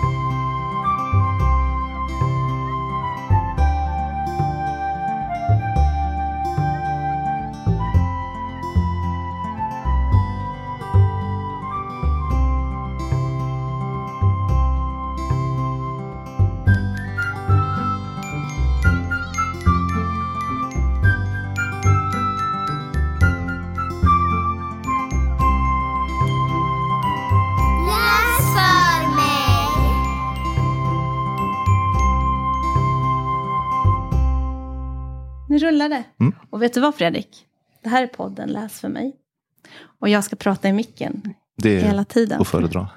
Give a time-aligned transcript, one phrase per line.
[0.00, 0.21] Läs
[35.78, 36.04] Det.
[36.20, 36.34] Mm.
[36.50, 37.46] Och vet du vad Fredrik?
[37.82, 39.16] Det här är podden Läs för mig.
[40.00, 42.40] Och jag ska prata i micken Det är hela tiden.
[42.40, 42.88] att föredra.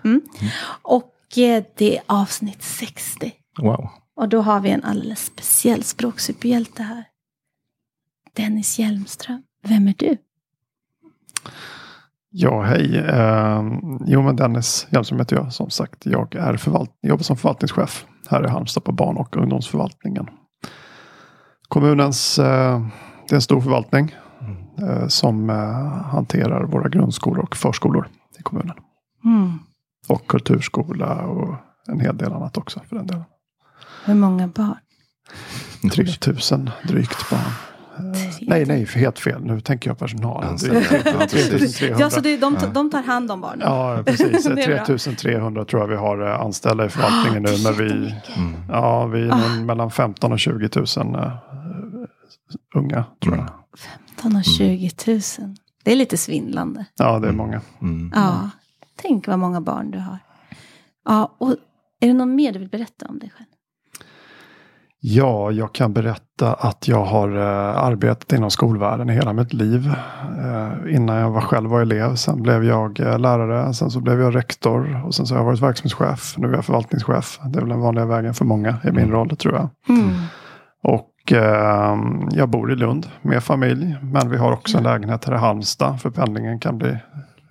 [0.81, 3.33] Och eh, det är avsnitt 60.
[3.61, 3.89] Wow.
[4.15, 7.03] Och då har vi en alldeles speciell språksuperhjälte här.
[8.33, 9.43] Dennis Hjelmström.
[9.63, 10.17] Vem är du?
[12.29, 12.97] Ja, hej.
[12.97, 13.63] Eh,
[14.05, 15.53] jo, men Dennis Hjelmström heter jag.
[15.53, 20.29] Som sagt, jag är förvalt- jobbar som förvaltningschef här i Halmstad på barn och ungdomsförvaltningen.
[21.67, 22.81] Kommunens, eh,
[23.27, 24.15] det är en stor förvaltning
[24.81, 25.55] eh, som eh,
[26.11, 28.07] hanterar våra grundskolor och förskolor
[28.39, 28.75] i kommunen.
[29.25, 29.59] Mm.
[30.07, 31.55] Och kulturskola och
[31.87, 33.23] en hel del annat också för den delen.
[34.05, 34.75] Hur många barn?
[35.93, 37.41] 3000 drygt barn.
[38.41, 39.43] Nej, nej, för helt fel.
[39.43, 41.97] Nu tänker jag 3300.
[41.99, 43.59] Ja, så det, de, de tar hand om barnen?
[43.61, 44.43] Ja, precis.
[44.55, 44.85] Det är bra.
[44.85, 47.49] 3300 tror jag vi har anställda i förvaltningen nu.
[47.63, 47.91] Men vi,
[48.37, 48.55] Mm.
[48.69, 49.63] ja, vi är Ah.
[49.63, 51.31] mellan 15 och 20 000 eh,
[52.75, 53.49] unga tror jag.
[54.15, 55.19] 15 och 20 000.
[55.83, 56.85] Det är lite svindlande.
[56.95, 57.61] Ja, det är många.
[57.81, 58.11] Mm.
[58.15, 58.49] Ja,
[58.95, 60.19] tänk vad många barn du har.
[61.05, 61.55] Ja, och
[61.99, 63.47] är det något mer du vill berätta om dig själv?
[65.07, 69.87] Ja, jag kan berätta att jag har eh, arbetat inom skolvärlden i hela mitt liv.
[70.39, 72.15] Eh, innan jag var själv var elev.
[72.15, 73.73] Sen blev jag eh, lärare.
[73.73, 75.05] Sen så blev jag rektor.
[75.05, 76.35] Och sen så har jag varit verksamhetschef.
[76.37, 77.39] Nu är jag förvaltningschef.
[77.45, 79.69] Det är väl den vanliga vägen för många i min roll tror jag.
[79.89, 80.13] Mm.
[80.83, 81.14] Och
[82.31, 83.95] jag bor i Lund med familj.
[84.01, 86.01] Men vi har också en lägenhet här i Halmstad.
[86.01, 86.97] För pendlingen kan bli,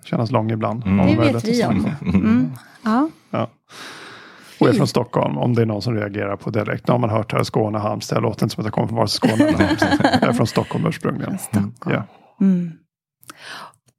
[0.05, 0.85] kännas lång ibland.
[0.85, 0.99] Mm.
[0.99, 1.91] Om Det vet vi om.
[2.01, 2.51] Mm.
[2.83, 3.09] Ja.
[3.29, 3.49] Ja.
[4.59, 5.37] Och är från Stockholm.
[5.37, 6.87] Om det är någon som reagerar på direkt.
[6.87, 8.15] Nu har man hört här Skåne, Halmstad.
[8.15, 9.99] Jag låter inte som att jag kommer från vare sig Skåne eller Halmstad.
[10.21, 11.37] Jag är från Stockholm ursprungligen.
[11.37, 11.73] Stockholm.
[11.85, 12.03] Ja.
[12.41, 12.71] Mm.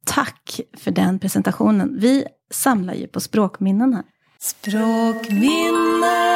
[0.05, 1.97] Tack för den presentationen.
[1.99, 4.03] Vi samlar ju på språkminnen här.
[4.39, 6.26] Språkminnet!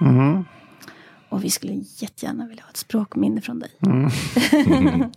[0.00, 0.44] Mhm.
[1.28, 3.70] Och vi skulle jättegärna vilja ha ett språkminne från dig.
[3.86, 4.10] Mm.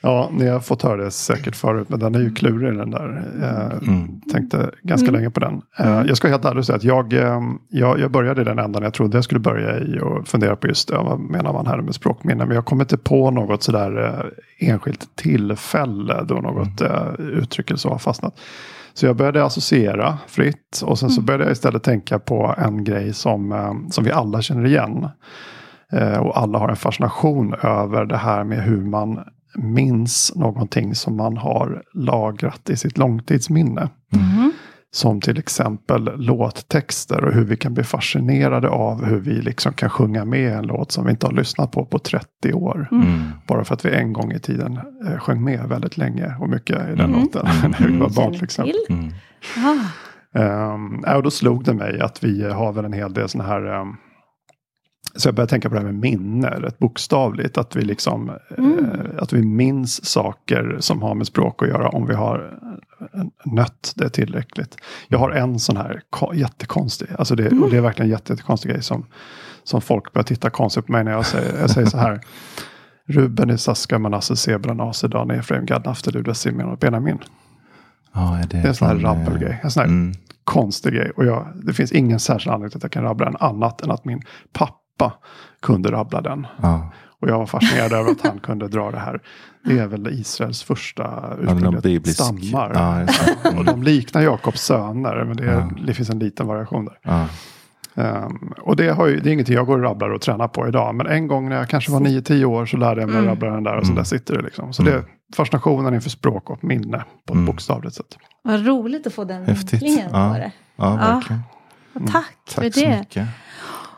[0.00, 3.24] Ja, ni har fått höra det säkert förut, men den är ju klurig den där.
[3.40, 4.20] Jag Mm.
[4.20, 5.62] tänkte ganska länge på den.
[5.78, 8.82] Eh, Jag ska helt ärligt säga att jag, eh, jag, jag började i den ändan
[8.82, 10.94] jag trodde jag skulle börja i och fundera på just det.
[10.96, 12.46] Vad menar man här med språkminne?
[12.46, 14.04] Men jag kom inte på något sådär
[14.60, 18.38] eh, enskilt tillfälle då något eh, uttryck eller så har fastnat.
[18.96, 23.12] Så jag började associera fritt och sen så började jag istället tänka på en grej
[23.12, 25.08] som, eh, som vi alla känner igen.
[25.92, 29.18] Eh, Och alla har en fascination över det här med hur man
[29.58, 33.88] minns någonting som man har lagrat i sitt långtidsminne.
[34.12, 34.52] Mhm.
[34.92, 39.90] Som till exempel låttexter och hur vi kan bli fascinerade av hur vi liksom kan
[39.90, 42.88] sjunga med en låt som vi inte har lyssnat på på 30 år.
[42.92, 43.06] Mm.
[43.48, 46.76] Bara för att vi en gång i tiden eh, sjöng med väldigt länge och mycket
[46.76, 47.20] i den Mm.
[47.20, 47.46] låten.
[47.80, 48.74] När vi var barn till exempel.
[48.88, 49.12] Mm.
[50.32, 53.80] Um, och då slog det mig att vi har väl en hel del sådana här
[53.80, 53.96] ehm,
[55.16, 57.58] så jag började tänka på det här med minne, rätt bokstavligt.
[57.58, 62.06] Att vi, liksom, eh, att vi minns saker som har med språk att göra om
[62.06, 62.58] vi har
[63.14, 64.76] eh, nött det tillräckligt.
[65.08, 68.32] Jag har en sån här ko- jättekonstig, alltså det, och det är verkligen en jätte,
[68.32, 69.06] jättekonstig grej som,
[69.64, 72.20] som folk börjar titta konstigt på mig när jag säger, jag säger så här.
[73.08, 77.18] Ruben Isaska Manasse Zebra Nase Dan Efraim Gad Naftalud Simeon och Benjamin.
[78.14, 79.60] Ja, är det, Det är en sån här eh, rabbelgrej.
[79.62, 80.12] En sån här Mm.
[80.44, 81.10] konstig grej.
[81.16, 83.90] Och jag, det finns ingen särskild anledning till att jag kan rabbla den annat än
[83.90, 84.22] att min
[84.52, 84.74] pappa
[85.62, 86.46] kunde rabbla den.
[86.62, 86.92] Ja.
[87.20, 89.20] Och jag var fascinerad över att han kunde dra det här.
[89.64, 92.72] Det är väl Israels första ursprungliga biblisk- stammar.
[92.74, 93.06] Ja,
[93.50, 93.58] det.
[93.58, 95.24] och de liknar Jakobs söner.
[95.24, 95.70] Men det, är, Ja.
[95.86, 96.98] det finns en liten variation där.
[97.02, 97.26] Ja.
[97.94, 100.68] Ehm, och det, har ju, det är ingenting jag går och rabblar och tränar på
[100.68, 100.94] idag.
[100.94, 103.50] Men en gång när jag kanske var 9-10 år så lärde jag mig att rabbla
[103.50, 103.76] den där.
[103.76, 103.96] Och så Mm.
[103.96, 104.72] där sitter det liksom.
[104.72, 105.04] Så det är
[105.36, 107.46] fascinationen inför språk och minne på ett Mm.
[107.46, 108.16] bokstavligt sätt.
[108.42, 109.72] vad roligt att få den Häftigt.
[109.82, 110.32] vinklingen Ja.
[110.32, 110.52] på det.
[110.76, 111.14] ja, Ja.
[111.14, 111.42] verkligen.
[111.94, 112.98] Och tack, för Tack så det.
[112.98, 113.28] mycket.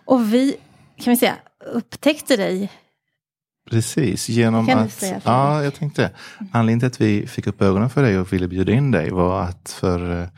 [0.04, 0.56] Och vi,
[1.04, 1.36] kan vi säga,
[1.74, 2.70] upptäckte dig.
[3.70, 4.92] Precis, genom Kan att...
[4.92, 6.10] säga, ja, jag tänkte.
[6.52, 9.42] Anledningen till att vi fick upp ögonen för dig och ville bjuda in dig var
[9.42, 10.30] att för...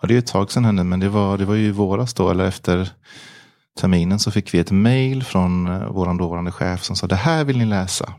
[0.00, 1.66] Ja, det är ju ett tag sedan här nu, men det var, det var ju
[1.66, 2.90] i våras då, eller efter
[3.80, 7.44] terminen så fick vi ett mejl från eh, vår dåvarande chef som sa det här
[7.44, 8.14] vill ni läsa.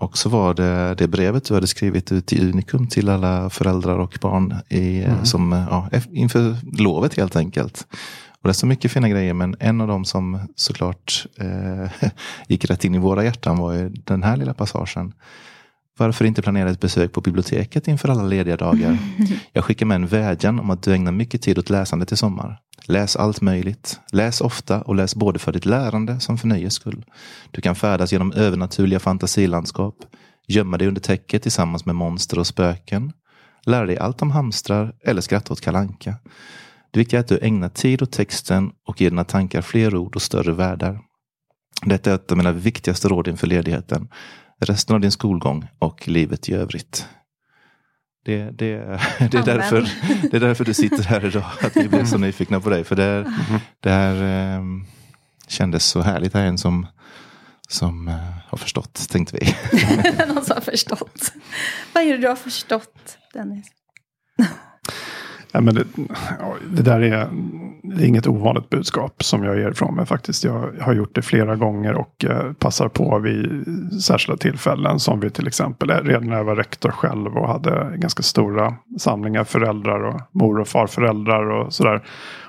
[0.00, 3.98] Och så var det det brevet du hade skrivit ut i Unikum till alla föräldrar
[3.98, 5.24] och barn i, Mm.
[5.24, 7.86] som, ja, inför lovet helt enkelt.
[8.42, 12.10] Och det är så mycket fina grejer men en av dem som såklart eh,
[12.48, 15.12] gick rätt in i våra hjärtan var ju den här lilla passagen.
[15.98, 18.98] Varför inte planera ett besök på biblioteket inför alla lediga dagar?
[19.52, 22.60] Jag skickar med en vädjan om att du ägnar mycket tid åt läsandet i sommar.
[22.86, 24.00] Läs allt möjligt.
[24.12, 27.04] Läs ofta och läs både för ditt lärande som för nöjes skull.
[27.50, 29.94] Du kan färdas genom övernaturliga fantasilandskap,
[30.48, 33.12] gömma dig under täcket tillsammans med monster och spöken,
[33.66, 36.14] lära dig allt om hamstrar eller skratta åt kalanka.
[36.98, 40.16] Det viktiga är att du ägnar tid åt texten och ger dina tankar fler ord
[40.16, 41.00] och större världar.
[41.84, 44.08] Detta är ett av mina viktigaste råd inför ledigheten.
[44.60, 47.08] Resten av din skolgång och livet i övrigt.
[48.24, 48.76] Det, det,
[49.30, 49.88] det, är därför,
[50.30, 51.44] det är därför du sitter här idag.
[51.62, 52.84] Att vi blev så nyfikna på dig.
[52.84, 53.32] För det, är-
[53.80, 54.14] det här
[54.56, 54.62] eh,
[55.48, 56.32] kändes så härligt.
[56.32, 56.86] Det här är en som,
[57.68, 58.14] som eh,
[58.46, 59.54] har förstått, tänkte vi.
[60.34, 61.32] Någon som har förstått.
[61.92, 63.66] Vad är det du har förstått, Dennis?
[65.52, 65.84] Ja, men det,
[66.70, 67.28] det där är,
[67.82, 70.44] det är inget ovanligt budskap som jag ger ifrån mig faktiskt.
[70.44, 73.64] Jag har gjort det flera gånger och eh, passar på vid
[74.02, 75.00] särskilda tillfällen.
[75.00, 79.44] Som vi till exempel redan när jag var rektor själv och hade ganska stora samlingar
[79.44, 82.02] föräldrar och mor och farföräldrar och sådär.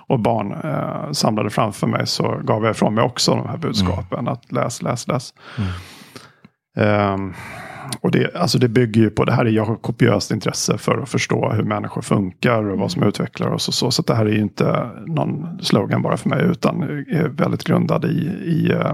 [0.07, 4.27] Och barn eh, samlade framför mig så gav jag ifrån mig också de här budskapen.
[4.27, 5.33] Att läs, läs, läs.
[6.77, 7.33] Ehm,
[8.01, 10.97] och det, alltså det bygger ju på, det här är jag har kopiöst intresse för
[10.97, 13.91] att förstå hur människor funkar och vad som utvecklar oss och så.
[13.91, 17.63] Så att det här är ju inte någon slogan bara för mig utan är väldigt
[17.63, 18.93] grundad i, i eh,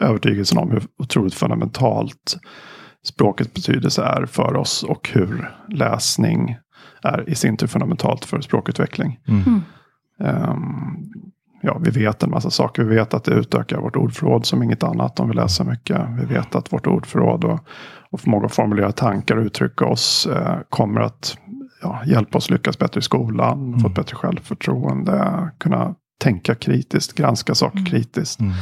[0.00, 2.36] övertygelsen om hur otroligt fundamentalt
[3.04, 6.56] språkets betydelse är för oss och hur läsning
[7.02, 9.20] är i sin tur fundamentalt för språkutveckling.
[9.28, 9.62] Mm.
[10.20, 10.96] Ehm,
[11.66, 12.82] ja, vi vet en massa saker.
[12.84, 16.00] Vi vet att det utökar vårt ordförråd som inget annat om vi läser mycket.
[16.20, 17.60] Vi vet att vårt ordförråd och,
[18.10, 21.36] och förmåga att formulera tankar och uttrycka oss eh, kommer att
[21.82, 27.54] ja, hjälpa oss lyckas bättre i skolan, få ett bättre självförtroende, kunna tänka kritiskt, granska
[27.54, 28.40] saker kritiskt.
[28.40, 28.52] Mm.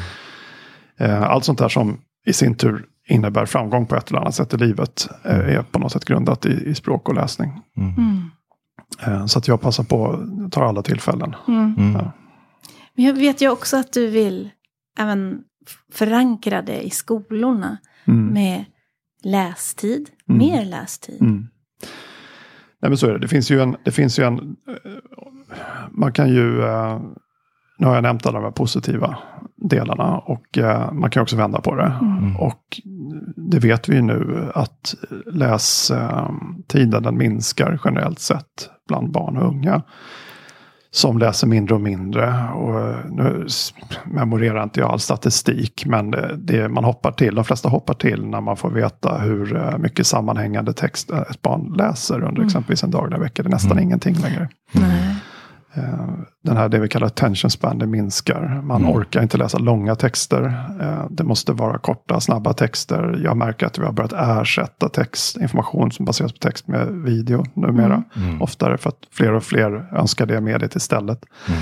[0.98, 4.54] Eh, allt sånt där som i sin tur innebär framgång på ett eller annat sätt
[4.54, 7.60] i livet eh, är på något sätt grundat i, i språk och läsning.
[7.76, 8.30] Mm.
[9.06, 11.34] Eh, så att jag passar på, tar alla tillfällen.
[11.48, 11.74] Mm.
[11.78, 11.92] Mm.
[11.92, 12.12] Ja.
[12.96, 14.50] Men jag vet ju också att du vill
[14.99, 15.41] även
[15.93, 18.26] förankra det i skolorna Mm.
[18.26, 18.64] med
[19.23, 20.38] lästid, Mm.
[20.38, 21.20] mer lästid.
[21.20, 21.49] Mm.
[22.82, 23.19] Nej men så är det.
[23.19, 24.75] Det finns ju en, det finns ju en eh,
[25.91, 27.00] man kan ju, eh,
[27.79, 29.19] nu har jag nämnt alla de här positiva
[29.56, 31.99] delarna och eh, man kan också vända på det.
[32.02, 32.37] Mm.
[32.37, 32.81] Och
[33.37, 34.94] det vet vi ju nu att
[35.26, 39.82] lästiden den minskar generellt sett bland barn och unga.
[40.94, 42.49] Som läser mindre och mindre.
[42.55, 43.46] Och eh, nu
[44.05, 45.87] memorerar inte jag all statistik.
[45.87, 49.79] Men det, man hoppar till, de flesta hoppar till när man får veta hur eh,
[49.79, 53.43] mycket sammanhängande text ett barn läser under exempelvis en dag eller en vecka.
[53.43, 53.85] Det är nästan Mm.
[53.85, 54.49] ingenting längre.
[54.73, 55.13] Nej.
[55.76, 56.09] Eh,
[56.44, 58.61] Den här det vi kallar attention span, det minskar.
[58.62, 58.97] Man Mm.
[58.97, 60.44] orkar inte läsa långa texter.
[60.81, 63.21] Eh, Det måste vara korta, snabba texter.
[63.25, 67.44] Jag märker att vi har börjat ersätta text, information som baseras på text med video
[67.55, 68.03] numera.
[68.17, 68.43] Mm.
[68.43, 71.25] Oftare för att fler och fler önskar det mediet istället.
[71.49, 71.61] Mm.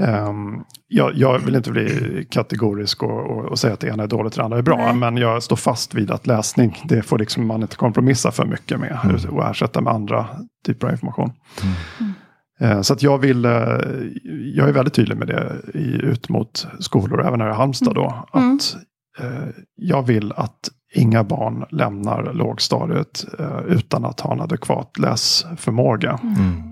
[0.00, 4.06] Ehm, jag, jag vill inte bli kategorisk och, och, och säga att det ena är
[4.06, 4.76] dåligt och det andra är bra.
[4.76, 4.94] Nej.
[4.94, 8.80] Men jag står fast vid att läsning, det får liksom man inte kompromissa för mycket
[8.80, 8.98] med.
[9.04, 9.16] Mm.
[9.30, 10.26] Och ersätta med andra
[10.66, 11.32] typer av information.
[11.62, 12.12] Mm.
[12.60, 13.52] Eh, Så att jag vill, eh,
[14.54, 18.26] jag är väldigt tydlig med det i, ut mot skolor, även här i Halmstad då.
[18.34, 18.54] Mm.
[18.54, 18.76] Att
[19.20, 23.24] eh, jag vill att inga barn lämnar lågstadiet
[23.66, 26.18] utan att ha en adekvat läsförmåga.
[26.22, 26.62] Mm.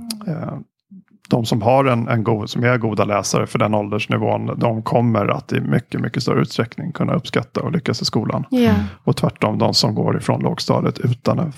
[1.29, 5.27] De som har en, en god, som är goda läsare för den åldersnivån, de kommer
[5.27, 8.45] att i mycket, mycket större utsträckning kunna uppskatta och lyckas i skolan.
[8.51, 8.75] Ja.
[9.05, 11.53] Och tvärtom, de som går ifrån lågstadiet utan en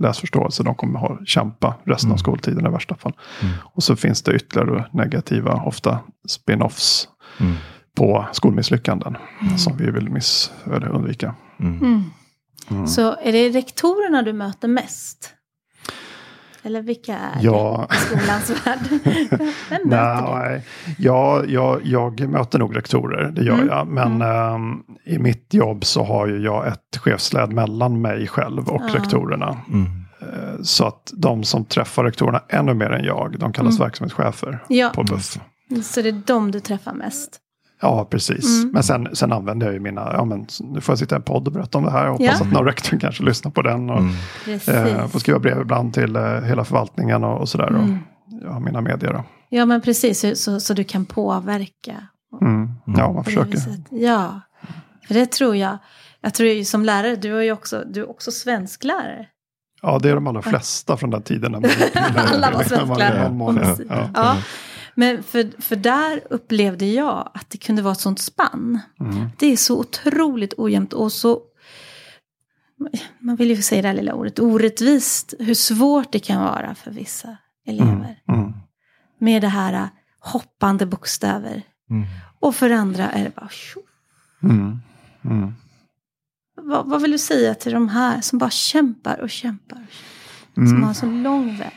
[0.00, 2.18] läsförståelse, de kommer ha kämpa resten av Mm.
[2.18, 3.12] skoltiden i värsta fall.
[3.42, 3.54] Mm.
[3.62, 7.08] Och så finns det ytterligare negativa, ofta spin-offs
[7.40, 7.54] Mm.
[7.96, 9.16] på skolmisslyckanden.
[9.58, 11.34] Som vi vill miss, eller undvika.
[11.60, 11.78] Mm.
[11.78, 12.04] Mm.
[12.70, 12.86] Mm.
[12.86, 15.34] Så är det rektorerna du möter mest?
[16.62, 17.86] Eller vilka är Ja.
[17.90, 18.78] det i skolans värld?
[19.70, 20.48] Vem möter du?
[20.48, 20.64] Nej,
[20.98, 23.68] ja, jag, jag möter nog rektorer, det gör Mm.
[23.68, 23.86] jag.
[23.86, 28.82] Men ehm, i mitt jobb så har ju jag ett chefsled mellan mig själv och
[28.88, 28.94] Ja.
[28.98, 29.56] rektorerna.
[29.68, 29.86] Mm.
[30.22, 33.84] Eh, Så att de som träffar rektorerna ännu mer än jag, de kallas Mm.
[33.86, 35.38] verksamhetschefer Ja, på BUF.
[35.84, 37.38] så det är de du träffar mest?
[37.82, 38.58] Ja, precis.
[38.62, 38.72] Mm.
[38.72, 41.22] Men sen, sen använder jag ju mina, ja men nu får jag sitta i en
[41.22, 42.04] podd och berätta om det här.
[42.04, 42.46] Jag hoppas Ja.
[42.46, 43.90] att någon rektor kanske lyssnar på den.
[43.90, 44.96] Och, Mm.
[44.96, 47.66] Eh, får skriva brev ibland till eh, hela förvaltningen och, och sådär.
[47.68, 47.98] Mm.
[48.46, 49.12] Och, har mina medier.
[49.12, 49.24] då.
[49.48, 50.42] Ja, men precis.
[50.44, 51.94] Så, så, du kan påverka.
[52.42, 52.70] Mm.
[52.86, 53.58] Ja, man försöker.
[53.90, 54.40] Ja,
[55.08, 55.78] för det tror jag.
[56.20, 59.26] Jag tror ju som lärare, du är ju också, du är också svensklärare.
[59.82, 61.52] Ja, det är de allra flesta från den tiden.
[61.52, 61.70] När man,
[62.34, 63.76] Alla var svensklärare.
[63.88, 64.08] Ja.
[64.14, 64.36] Ja.
[65.00, 68.80] Men för, för där upplevde jag att det kunde vara ett sånt spann.
[69.00, 69.28] Mm.
[69.38, 71.40] Det är så otroligt ojämnt och så,
[73.18, 76.90] man vill ju säga det här lilla ordet, orättvist hur svårt det kan vara för
[76.90, 78.22] vissa elever.
[78.28, 78.52] Mm.
[79.18, 79.88] Med det här
[80.18, 81.62] hoppande bokstäver.
[81.90, 82.06] Mm.
[82.40, 83.50] Och för andra är det bara.
[84.42, 84.80] Mm.
[85.24, 85.54] Mm.
[86.56, 89.86] vad, vad vill du säga till de här som bara kämpar och kämpar?
[90.54, 90.82] Som Mm.
[90.82, 91.72] har en så lång väg.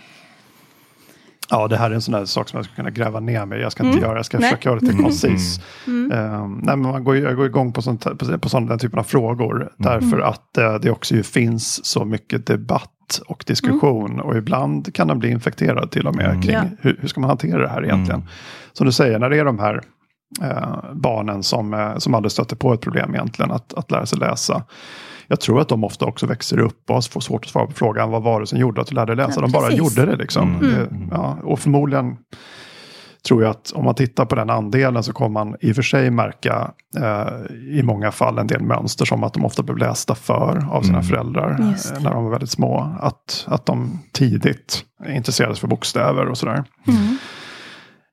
[1.49, 3.59] Ja, det här är en sån där sak som jag skulle kunna gräva ner mig.
[3.61, 4.09] Jag ska inte Mm.
[4.09, 4.49] göra, jag ska Nej.
[4.49, 5.03] försöka göra det lite Mm.
[5.05, 5.59] koncis.
[5.87, 6.11] Mm.
[6.41, 8.79] Um, nej, men man går, ju- jag går igång på, sånt, på, på sån, den
[8.79, 9.71] typen av frågor.
[9.77, 12.89] Därför att eh, det också ju finns så mycket debatt
[13.27, 14.19] och diskussion.
[14.19, 16.41] Och ibland kan den bli infekterad till och med Mm.
[16.41, 16.61] kring Ja.
[16.81, 18.19] hur, hur ska man hantera det här egentligen.
[18.21, 18.31] Mm.
[18.73, 19.81] Som du säger, när det är de här
[20.41, 24.19] eh, barnen som, eh, som aldrig stöter på ett problem egentligen att, att lära sig
[24.19, 24.63] läsa.
[25.33, 28.09] Jag tror att de ofta också växer upp och får svårt att svara på frågan
[28.11, 29.39] vad var det som gjorde att du lärde dig läsa.
[29.39, 30.55] Ja, de bara gjorde det liksom.
[30.55, 30.71] Mm.
[30.71, 32.17] Det, ja, och förmodligen
[33.27, 35.81] tror jag att om man tittar på den andelen så kommer man i och för
[35.81, 40.15] sig märka eh, i många fall en del mönster som att de ofta blev lästa
[40.15, 41.09] för av sina Mm.
[41.09, 42.97] föräldrar eh, när de var väldigt små.
[43.01, 46.63] Att, att de tidigt intresserades för bokstäver och sådär.
[46.87, 47.17] Mm.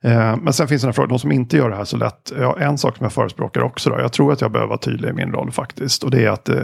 [0.04, 1.96] Eh, Men sen finns det den här frågan, de som inte gör det här så
[1.96, 2.32] lätt.
[2.38, 5.08] Ja, en sak som jag förespråkar också, då, jag tror att jag behöver vara tydlig
[5.08, 6.02] i min roll faktiskt.
[6.02, 6.56] Och det är att eh,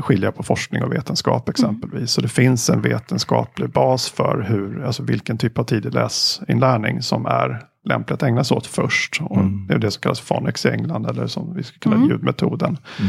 [0.00, 2.10] skilja på forskning och vetenskap exempelvis.
[2.10, 7.26] Så det finns en vetenskaplig bas för hur, alltså vilken typ av tidig läsinlärning som
[7.26, 9.20] är lämpligt att ägna sig åt först.
[9.22, 9.66] Och Mm.
[9.66, 12.08] Det är det som kallas Phonics i England eller som vi skulle kalla Mm.
[12.08, 12.78] ljudmetoden.
[12.98, 13.04] Eh,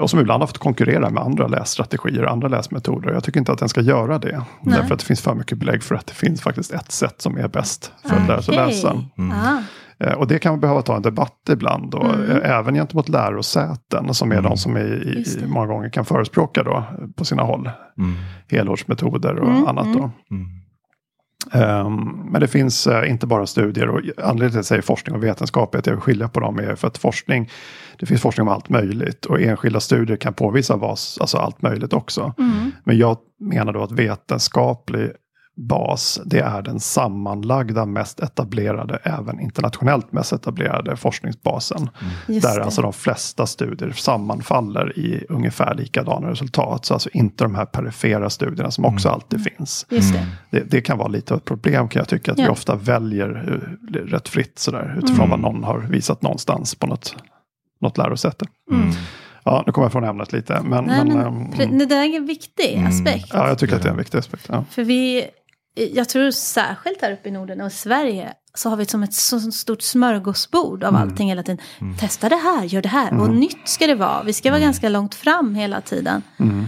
[0.00, 3.12] Och som ibland har fått konkurrera med andra lässtrategier och andra läsmetoder.
[3.12, 4.42] Jag tycker inte att den ska göra det.
[4.60, 4.78] Nej.
[4.78, 7.36] Därför att det finns för mycket belägg för att det finns faktiskt ett sätt som
[7.38, 9.02] är bäst för att lära sig läsa.
[9.18, 9.32] Mm.
[9.36, 9.62] Ah.
[10.04, 11.94] Eh, Och det kan man behöva ta en debatt ibland.
[11.94, 12.30] Och Mm.
[12.30, 14.50] eh, Även gentemot lärosäten som är Mm.
[14.50, 15.46] de som i, i, det.
[15.46, 16.84] många gånger kan förespråka då, eh,
[17.16, 17.70] på sina håll.
[17.98, 18.14] Mm.
[18.50, 19.86] Helårsmetoder och Mm, annat.
[19.94, 20.10] Då.
[21.52, 21.94] Ehm,
[22.30, 25.24] men det finns eh, inte bara studier och anledningen till att jag säger forskning och
[25.24, 27.50] vetenskap är att jag vill skilja på dem är för att forskning,
[27.98, 31.92] det finns forskning om allt möjligt och enskilda studier kan påvisa vad, alltså allt möjligt
[31.92, 32.34] också.
[32.38, 32.70] Mm.
[32.84, 35.10] Men jag menar då att vetenskaplig
[35.68, 41.90] bas, det är den sammanlagda mest etablerade, även internationellt mest etablerade forskningsbasen.
[42.26, 42.64] Just där det.
[42.64, 46.84] alltså de flesta studier sammanfaller i ungefär likadana resultat.
[46.84, 49.86] Så alltså inte de här perifera studierna som också alltid finns.
[49.90, 50.26] Just det.
[50.50, 52.32] Det, det kan vara lite av ett problem kan jag tycka.
[52.32, 52.50] Att vi Ja.
[52.50, 53.60] ofta väljer
[53.94, 54.94] eh, rätt fritt sådär.
[54.98, 55.30] Utifrån Mm.
[55.30, 57.16] vad någon har visat någonstans på något,
[57.80, 58.44] något lärosäte.
[58.72, 58.90] Mm.
[59.44, 60.60] Ja, nu kommer jag från ämnet lite.
[60.64, 62.86] Men, Nej, men, men, ehm, det där är en viktig Mm.
[62.86, 63.26] aspekt.
[63.32, 64.46] ja, jag tycker att det är en viktig aspekt.
[64.48, 64.64] Ja.
[64.70, 65.24] För vi,
[65.74, 69.40] jag tror särskilt här uppe i Norden och Sverige så har vi som ett så
[69.40, 71.58] stort smörgåsbord av allting hela tiden.
[71.98, 74.22] Testa det här, gör det här och nytt ska det vara.
[74.22, 76.22] Vi ska vara ganska långt fram hela tiden.
[76.38, 76.66] Mm.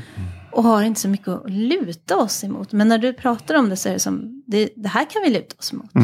[0.52, 2.72] Och har inte så mycket att luta oss emot.
[2.72, 5.30] Men när du pratar om det så är det som, det, det här kan vi
[5.30, 5.94] luta oss emot.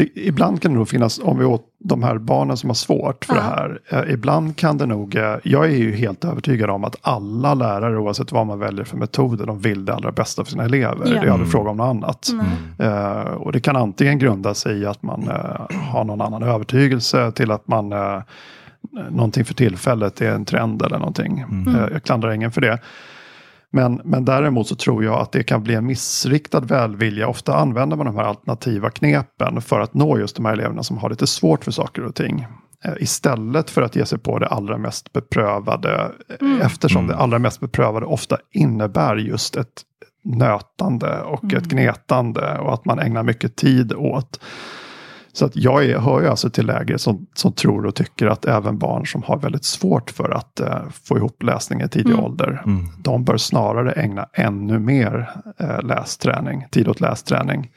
[0.00, 0.10] Mm.
[0.14, 3.24] Det, ibland kan det nog finnas, om vi åt de här barnen som har svårt
[3.24, 3.40] för Ja.
[3.40, 3.80] det här.
[4.04, 7.98] Eh, ibland kan det nog, eh, jag är ju helt övertygad om att alla lärare
[7.98, 11.14] oavsett vad man väljer för metoder, de vill det allra bästa för sina elever.
[11.14, 11.20] Ja.
[11.20, 12.30] Det är aldrig fråga om något annat.
[12.78, 12.88] Nej.
[12.88, 17.32] Eh, och det kan antingen grunda sig i att man eh, har någon annan övertygelse
[17.32, 18.20] till att man eh,
[19.10, 21.38] någonting för tillfället är en trend eller någonting.
[21.50, 21.74] Mm.
[21.74, 22.78] Eh, jag klandrar ingen för det.
[23.74, 27.28] Men, men däremot så tror jag att det kan bli en missriktad välvilja.
[27.28, 30.98] Ofta använder man de här alternativa knepen för att nå just de här eleverna som
[30.98, 32.46] har lite svårt för saker och ting.
[32.84, 36.12] Eh, Istället för att ge sig på det allra mest beprövade.
[36.40, 39.82] eh, Eftersom det allra mest beprövade ofta innebär just ett
[40.24, 42.58] nötande och ett gnetande.
[42.58, 44.40] Och att man ägnar mycket tid åt.
[45.34, 48.44] Så att jag är, hör ju alltså till läger som, som tror och tycker att
[48.44, 52.62] även barn som har väldigt svårt för att eh, få ihop läsning i tidig ålder.
[52.66, 52.86] Mm.
[52.98, 57.70] De bör snarare ägna ännu mer eh, lästräning, tid åt lästräning.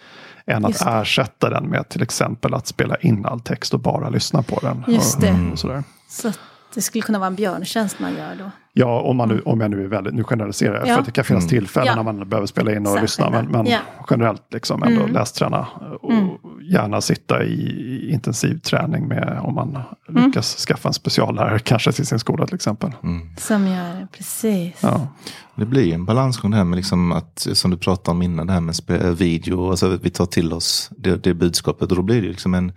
[0.45, 4.43] Än att ersätta den med till exempel att spela in all text och bara lyssna
[4.43, 4.83] på den.
[4.87, 5.51] Just och, det.
[5.51, 5.83] Och sådär.
[6.09, 6.39] Så att
[6.77, 8.51] det skulle kunna vara en björntjänst man gör då.
[8.73, 10.93] Ja, om, man nu, om jag nu är väldigt, nu generaliserar jag, Ja.
[10.93, 11.49] för att det kan finnas Mm.
[11.49, 11.95] tillfällen Ja.
[11.95, 13.01] när man behöver spela in och Särskilda.
[13.01, 13.29] lyssna.
[13.29, 13.79] Men, men Ja.
[14.09, 15.13] generellt liksom ändå Mm.
[15.13, 15.67] lästräna
[16.01, 16.13] och
[16.61, 22.19] gärna sitta i intensiv träning med om man lyckas skaffa en speciallärare kanske till sin
[22.19, 22.91] skola till exempel.
[23.03, 23.35] Mm.
[23.37, 24.79] Som gör, precis.
[24.83, 25.07] Ja.
[25.55, 28.53] Det blir en balansgång det här med liksom att, som du pratade om innan, det
[28.53, 32.21] här med eh, video, alltså vi tar till oss det, det budskapet och då blir
[32.21, 32.71] det liksom en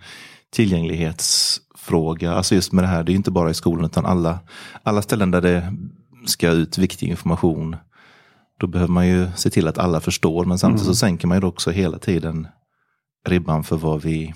[1.81, 2.33] tillgänglighetsfråga.
[2.33, 4.39] Alltså just med det här, det är inte bara i skolan utan alla,
[4.83, 5.73] alla ställen där det
[6.25, 7.75] ska ut viktig information.
[8.59, 11.47] Då behöver man ju se till att alla förstår, men samtidigt så sänker man ju
[11.47, 12.47] också hela tiden
[13.27, 14.33] ribban för vad vi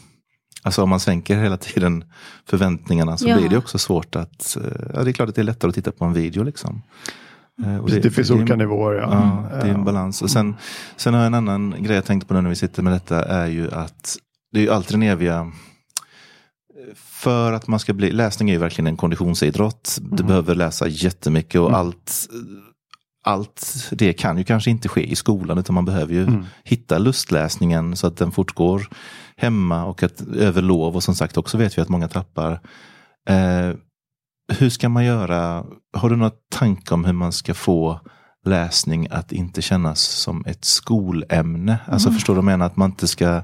[0.63, 2.03] Alltså om man sänker hela tiden
[2.49, 3.37] förväntningarna så Ja.
[3.37, 5.75] blir det också svårt att, eh, ja det är klart att det är lättare att
[5.75, 6.81] titta på en video liksom.
[7.65, 8.95] Eh, och Det, finns olika nivåer.
[8.95, 9.09] Ja.
[9.51, 10.21] Ja, det är en balans.
[10.21, 10.55] Och sen,
[10.95, 13.23] sen har jag en annan grej jag tänkte på nu när vi sitter med detta
[13.25, 14.17] är ju att
[14.51, 15.51] det är ju alltid den eviga
[16.95, 19.97] för att man ska bli, läsning är ju verkligen en konditionsidrott.
[20.01, 22.27] Du behöver läsa jättemycket och allt,
[23.25, 27.95] allt det kan ju kanske inte ske i skolan utan man behöver ju hitta lustläsningen
[27.95, 28.87] så att den fortgår
[29.37, 32.51] hemma och att över lov och som sagt också vet vi att många tappar.
[33.29, 33.71] Eh,
[34.53, 35.65] hur ska man göra?
[35.97, 37.99] Har du några tankar om hur man ska få
[38.45, 41.77] läsning att inte kännas som ett skolämne?
[41.87, 42.65] Alltså förstår du vad jag menar?
[42.65, 43.41] Att man inte ska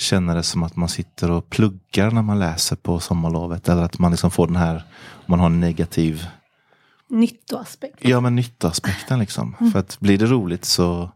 [0.00, 3.68] känna det som att man sitter och pluggar när man läser på sommarlovet.
[3.68, 4.82] Eller att man liksom får den här,
[5.26, 6.26] man har en negativ,
[7.08, 7.98] Nyttoaspekt.
[8.00, 9.54] ja men nyttoaspekten liksom.
[9.72, 11.10] För att blir det roligt så,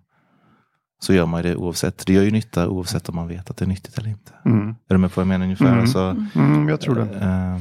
[1.01, 2.07] så gör man ju det oavsett.
[2.07, 4.33] Det gör ju nytta oavsett om man vet att det är nyttigt eller inte.
[4.45, 4.69] Mm.
[4.69, 5.67] Är du med på vad jag menar ungefär?
[5.67, 5.81] Mm.
[5.81, 7.03] Alltså, Mm, jag tror det.
[7.03, 7.61] eh,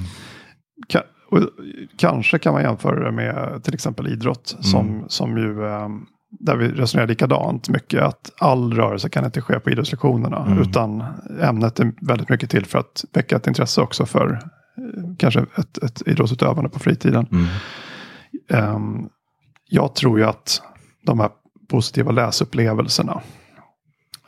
[0.89, 1.39] Ka- och
[1.98, 4.58] kanske kan man jämföra det med till exempel idrott.
[4.62, 5.89] Som, som ju, eh,
[6.40, 8.02] där vi resonerar likadant mycket.
[8.02, 10.46] Att all rörelse kan inte ske på idrottslektionerna.
[10.46, 10.60] Mm.
[10.62, 11.04] Utan
[11.42, 15.78] ämnet är väldigt mycket till för att väcka ett intresse också för eh, kanske ett,
[15.78, 17.28] ett idrottsutövande på fritiden.
[17.32, 17.46] mm,
[18.50, 19.10] Ehm,
[19.70, 20.62] jag tror ju att
[21.06, 21.30] de här
[21.70, 23.22] positiva läsupplevelserna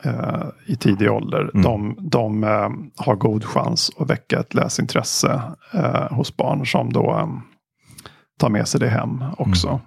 [0.04, 1.62] eh, i tidig ålder, Mm.
[1.62, 5.42] de, de eh, har god chans att väcka ett läsintresse
[5.74, 7.28] eh, hos barn som då eh,
[8.38, 9.68] tar med sig det hem också.
[9.68, 9.80] Mm.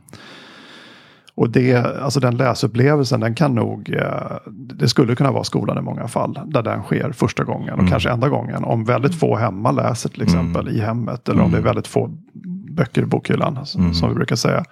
[1.40, 5.82] Och det, alltså den läsupplevelsen, den kan nog, eh, det skulle kunna vara skolan i
[5.82, 7.92] många fall, där den sker första gången och Mm.
[7.92, 8.64] kanske enda gången.
[8.64, 12.10] Om väldigt få hemma läser till exempel i hemmet, eller om det är väldigt få
[12.72, 13.94] böcker i bokhyllan, som, Mm.
[13.94, 14.64] som vi brukar säga.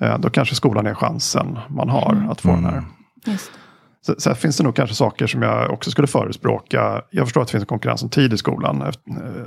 [0.00, 2.82] Eh, Då kanske skolan är chansen man har att få den här.
[3.26, 3.50] Just.
[4.06, 7.02] Så, så här finns det nog kanske saker som jag också skulle förespråka.
[7.10, 8.82] Jag förstår att det finns en konkurrens om tid i skolan.
[8.82, 8.88] Eh,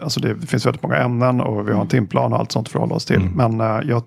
[0.04, 2.72] Alltså det finns väldigt många ämnen och vi har en timplan och allt sånt att
[2.72, 3.30] förhålla oss till.
[3.36, 4.04] Men eh, jag,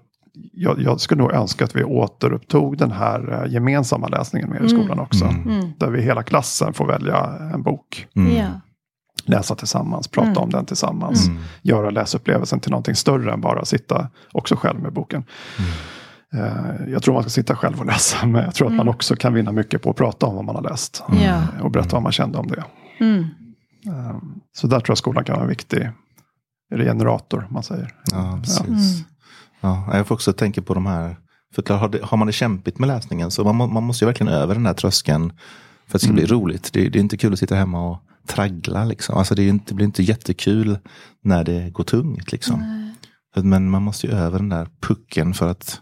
[0.53, 4.69] jag, jag skulle nog önska att vi återupptog den här eh, gemensamma läsningen mer i
[4.69, 5.25] skolan också.
[5.25, 5.71] Mm.
[5.79, 8.07] Där vi hela klassen får välja en bok.
[8.17, 8.47] mm, Ja.
[9.25, 10.43] Läsa tillsammans, prata Mm.
[10.43, 11.29] om den tillsammans.
[11.29, 11.43] Mm.
[11.63, 15.25] Göra läsupplevelsen till någonting större än bara sitta också själv med boken.
[16.35, 19.17] Eh, Jag tror man ska sitta själv och läsa, men jag tror att man också
[19.17, 21.03] kan vinna mycket på att prata om vad man har läst.
[21.25, 21.43] Ja.
[21.63, 22.65] Och berätta vad man kände om det.
[23.01, 23.21] Mm.
[23.87, 24.17] Eh,
[24.53, 25.91] Så där tror jag skolan kan vara en viktig
[26.71, 27.95] generator, man säger.
[28.13, 29.05] Ja, precis.
[29.61, 31.17] Ja, jag får också tänka på de här,
[31.55, 34.07] för har, det, har man det kämpigt med läsningen så man, må- man måste ju
[34.07, 35.31] verkligen över den här tröskeln
[35.87, 36.71] för att det ska bli roligt.
[36.73, 39.19] Det, är- det är inte kul att sitta hemma och traggla liksom.
[39.19, 40.79] Alltså det, inte, det blir inte jättekul
[41.25, 42.61] när det går tungt liksom.
[43.37, 45.81] Men man måste ju över den där pucken för att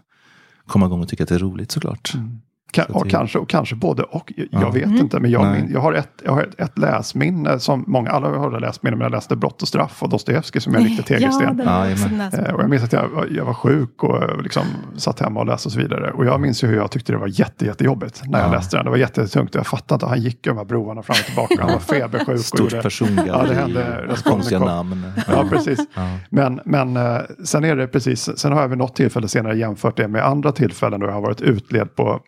[0.67, 2.13] komma igång och tycka att det är roligt såklart.
[2.13, 2.39] Ka-
[2.73, 4.33] Det- kanske, och kanske både och.
[4.35, 4.69] Jag Ja.
[4.69, 8.09] vet inte, men jag, min, jag har, ett, jag har ett, ett läsminne som många,
[8.09, 11.03] alla har läsminne, men jag läste Brott och straff och Dostojevskij som är en riktig
[11.15, 11.57] Ja, tegelsten.
[11.65, 12.17] Jajamän.
[12.17, 12.37] läst.
[12.39, 14.63] Eh, Och jag minns att jag, var- jag var sjuk och eh, liksom
[14.97, 16.11] satt hemma och läste och så vidare.
[16.11, 18.51] Och jag minns ju hur jag tyckte det var jätte, jättejobbigt när jag Ja.
[18.51, 18.85] läste den.
[18.85, 20.05] Det var jättetungt och jag fattade inte.
[20.05, 21.55] Han gick över de här broarna fram och tillbaka.
[21.59, 22.27] Han var febersjuk.
[22.29, 24.15] och Stort gjorde- persongalleri, Ja, det hände.
[24.23, 25.11] Konstiga namn.
[25.27, 25.79] Ja, precis.
[25.95, 26.01] Ja.
[26.29, 29.97] Men, men eh, sen är det precis, sen har jag vid något tillfälle senare jämfört
[29.97, 32.19] det med andra tillfällen då jag har varit utled på,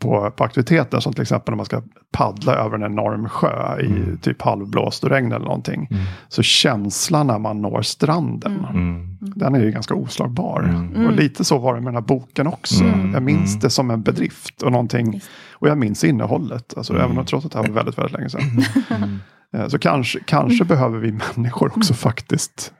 [0.00, 1.00] på, på aktiviteter.
[1.00, 5.10] Som till exempel när man ska paddla över en enorm sjö i typ halvblåst och
[5.10, 5.88] regn eller någonting.
[6.28, 9.18] Så känslan när man når stranden, Mm.
[9.20, 10.86] den är ju ganska oslagbar.
[11.06, 12.84] Och lite så var det med den här boken också.
[12.84, 13.12] Mm.
[13.12, 15.20] Jag minns det som en bedrift och någonting.
[15.52, 18.28] Och jag minns innehållet, alltså, även om trots att det här var väldigt, väldigt länge
[18.30, 18.62] sedan.
[19.52, 22.72] Eh, Så kanske, kanske behöver vi människor också faktiskt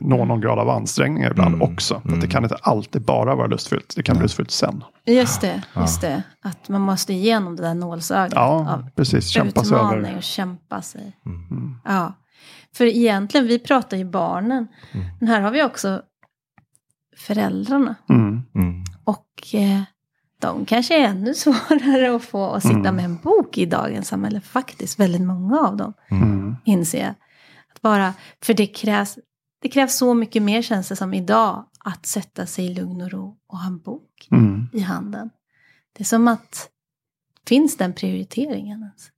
[0.00, 1.72] nå någon grad av ansträngning ibland Mm.
[1.72, 1.94] också.
[2.04, 3.92] Att det kan inte alltid bara vara lustfyllt.
[3.96, 4.84] Det kan bli lustfyllt sen.
[5.06, 6.22] Just det, just det.
[6.42, 9.28] Att man måste igenom det där nålsögat Ja, av precis.
[9.28, 10.16] Kämpa sig utmaning över.
[10.16, 11.16] och kämpa sig.
[11.26, 11.76] Mm.
[11.84, 12.12] Ja.
[12.76, 14.66] För egentligen, vi pratar ju barnen.
[15.20, 16.02] Men här har vi också
[17.16, 17.94] föräldrarna.
[18.08, 18.42] Mm.
[18.54, 18.84] Mm.
[19.04, 19.80] Och eh,
[20.40, 22.96] de kanske är ännu svårare att få att sitta Mm.
[22.96, 24.40] med en bok i dagens samhälle.
[24.40, 26.56] Faktiskt, väldigt många av dem, Mm.
[26.64, 27.14] inser jag.
[27.74, 29.18] Att bara, för det krävs,
[29.64, 31.64] det krävs så mycket mer känns det som idag.
[31.84, 34.66] Att sätta sig i lugn och ro och ha en bok Mm.
[34.72, 35.30] i handen.
[35.96, 36.68] Det är som att,
[37.48, 39.10] finns den prioriteringen ens?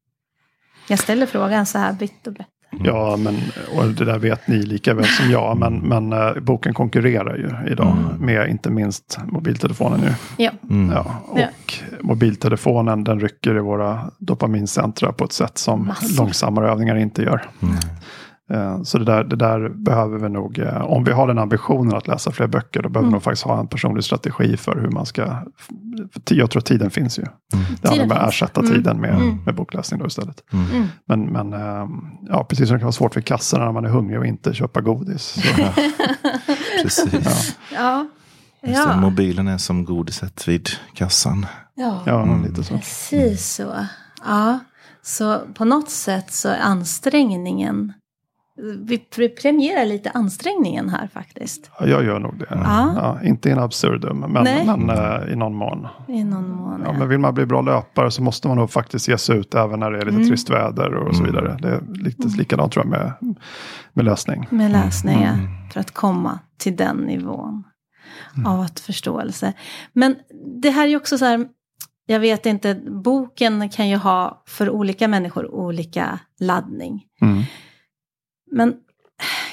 [0.88, 2.46] Jag ställer frågan så här vitt och brett.
[2.84, 3.36] Ja, men
[3.76, 5.56] och det där vet ni lika väl som jag.
[5.58, 10.14] Men, men eh, boken konkurrerar ju idag med inte minst mobiltelefonen nu.
[10.44, 10.90] Ja, Mm.
[10.96, 11.48] Ja, och Ja.
[12.00, 16.16] mobiltelefonen den rycker i våra dopamincentra på ett sätt som Massor.
[16.22, 17.50] långsammare övningar inte gör.
[18.50, 18.62] Mm.
[18.72, 21.96] Eh, Så det där, det där behöver vi nog, eh, om vi har den ambitionen
[21.96, 24.90] att läsa fler böcker, då behöver vi nog faktiskt ha en personlig strategi för hur
[24.90, 25.36] man ska,
[26.30, 27.22] jag tror att tiden finns ju.
[27.22, 27.56] Det
[27.88, 28.72] handlar Tiden om att ersätta Mm.
[28.72, 29.38] tiden med, Mm.
[29.46, 30.42] med bokläsning då istället.
[30.52, 30.86] Mm.
[31.06, 31.86] Men, men eh,
[32.28, 34.54] ja, precis som det kan vara svårt för kassorna när man är hungrig och inte
[34.54, 35.22] köpa godis.
[35.22, 35.40] Så,
[36.82, 37.56] Precis.
[37.74, 38.06] Ja.
[38.62, 38.96] Det, Ja.
[38.96, 41.46] mobilen är som godiset vid kassan.
[41.74, 42.02] ja.
[42.06, 42.74] ja, lite så.
[42.74, 43.74] Precis så.
[44.26, 44.58] Ja.
[45.02, 47.92] Så på något sätt så är ansträngningen.
[48.78, 48.98] Vi
[49.42, 51.70] premierar lite ansträngningen här faktiskt.
[51.80, 52.46] Ja, jag gör nog det.
[52.50, 52.92] Ja.
[52.96, 54.32] Ja, inte in absurdum, men,
[54.66, 55.88] men eh, i någon mån.
[56.08, 56.82] I någon mån.
[56.84, 59.54] Ja, men vill man bli bra löpare så måste man nog faktiskt ge sig ut
[59.54, 60.28] även när det är lite Mm.
[60.28, 61.56] trist väder och så vidare.
[61.60, 63.12] Det är lite likadant tror jag med,
[63.92, 64.46] med läsning.
[64.50, 65.46] Med läsning ja, Mm.
[65.72, 67.64] för att komma till den nivån
[68.46, 69.52] av att förståelse.
[69.92, 70.16] Men
[70.62, 71.46] det här är ju också så här,
[72.06, 77.02] jag vet inte, boken kan ju ha för olika människor olika laddning.
[78.50, 78.76] Men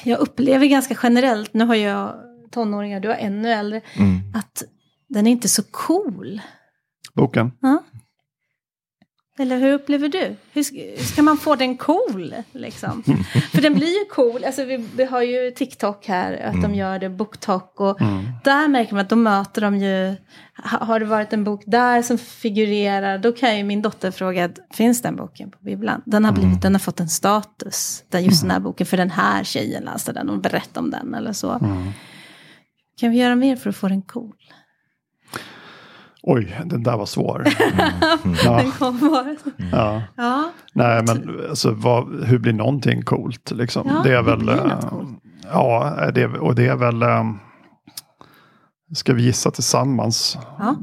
[0.04, 2.16] jag upplever ganska generellt, nu har jag
[2.52, 4.20] tonåringar, du har ännu äldre, Mm.
[4.36, 4.64] att
[5.08, 6.42] den är inte så cool.
[7.14, 7.52] Boken.
[7.62, 7.84] Ja.
[9.40, 10.36] Eller hur upplever du?
[10.54, 10.64] Hur
[11.04, 12.36] ska, man få den cool?
[12.52, 13.04] Liksom?
[13.52, 14.44] För den blir ju cool.
[14.44, 17.80] Alltså, vi, vi har ju TikTok här, att de gör det, BookTok.
[17.80, 18.24] Och Mm.
[18.44, 20.16] där märker man att då möter de ju,
[20.64, 24.50] ha- har det varit en bok där som figurerar, då kan ju min dotter fråga,
[24.74, 26.02] finns den boken på bibblan?
[26.06, 29.10] Den har, blivit, den har fått en status, den, just den här boken, för den
[29.12, 31.52] här tjejen läste den och berättade om den eller så.
[31.52, 31.90] Mm.
[33.00, 34.34] Kan vi göra mer för att få den cool?
[36.26, 37.46] Oj, den där var svår.
[38.46, 39.36] Ja, Den kommer vara...
[39.72, 40.02] ja.
[40.16, 43.52] Ja, Nej, men alltså, vad, hur blir någonting coolt?
[43.52, 43.88] Liksom?
[43.88, 44.42] Ja, det är väl...
[44.44, 45.20] något eh, coolt?
[45.52, 47.02] Ja, det, och det är väl...
[47.02, 47.24] eh,
[48.96, 50.38] Ska vi gissa tillsammans?
[50.60, 50.76] Ja.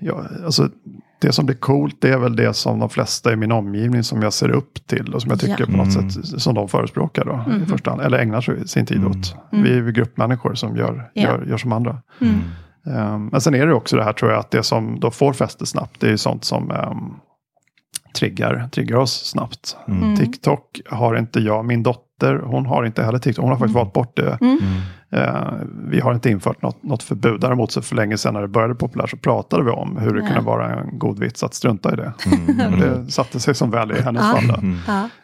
[0.00, 0.68] Ja, alltså,
[1.20, 4.22] det som blir coolt det är väl det som de flesta i min omgivning som
[4.22, 5.66] jag ser upp till och som jag tycker Ja.
[5.66, 6.10] på något Mm.
[6.10, 7.66] sätt som de förespråkar då, i Mhm.
[7.66, 8.02] första hand.
[8.02, 9.36] Eller ägnar sig sin tid åt.
[9.50, 11.22] Vi är ju gruppmänniskor som gör, Ja.
[11.22, 12.02] gör, gör som andra.
[12.86, 13.14] Mm.
[13.14, 15.32] Um, men sen är det också det här tror jag att det som då får
[15.32, 17.20] fäste snabbt det är ju sånt som um,
[18.16, 19.76] triggar, triggar oss snabbt.
[19.88, 20.16] Mm.
[20.16, 23.42] TikTok har inte jag, min dotter, hon har inte heller TikTok.
[23.42, 24.38] Hon har faktiskt valt bort det.
[24.40, 24.58] Mm.
[25.16, 25.52] Eh,
[25.88, 27.40] vi har inte infört något, något förbud.
[27.40, 30.20] Däremot så för länge sedan när det började populärt så pratade vi om hur det
[30.20, 30.26] Ja.
[30.26, 32.12] kunde vara en god vits att strunta i det.
[32.72, 34.40] Och det satte sig som väl i hennes Ja.
[34.40, 34.58] fall.
[34.62, 34.78] Mm.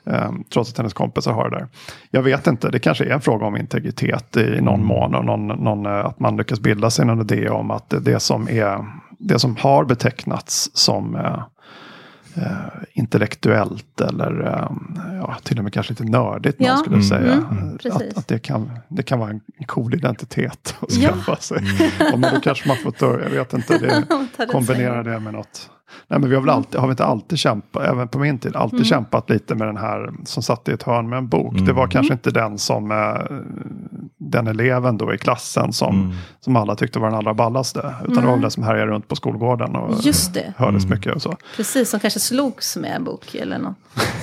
[0.07, 1.69] Eh, trots att hennes kompisar har det där.
[2.11, 5.15] Jag vet inte, det kanske är en fråga om integritet i någon mån.
[5.15, 8.21] Och någon, någon, eh, att man lyckas bilda sig någon idé om att det, det,
[8.21, 8.87] som, är,
[9.19, 11.15] det som har betecknats som
[12.37, 12.43] eh,
[12.93, 14.69] intellektuellt eller eh,
[15.21, 16.77] ja, till och med kanske lite nördigt Ja.
[16.77, 17.09] skulle Mm.
[17.09, 17.33] säga.
[17.33, 17.79] Mm.
[17.79, 17.93] Precis.
[18.11, 21.09] Att, att det, kan, det kan vara en cool identitet att Ja.
[21.11, 21.59] skaffa sig.
[22.13, 25.71] Och men då kanske man får, ta- jag vet inte, det kombinera det med något.
[26.09, 28.57] Nej men vi har väl alltid, har vi inte alltid kämpat, även på min tid,
[28.57, 28.85] alltid Mm.
[28.85, 31.55] kämpat lite med den här som satt i ett hörn med en bok.
[31.67, 33.37] Det var kanske inte den som eh,
[34.19, 36.17] den eleven då i klassen som, Mm.
[36.41, 37.95] som alla tyckte var den allra ballaste.
[38.05, 40.53] Utan det var väl den som härjade runt på skolgården och Just det.
[40.57, 41.37] hördes mycket och så.
[41.57, 43.77] Precis, som kanske slogs med en bok eller något.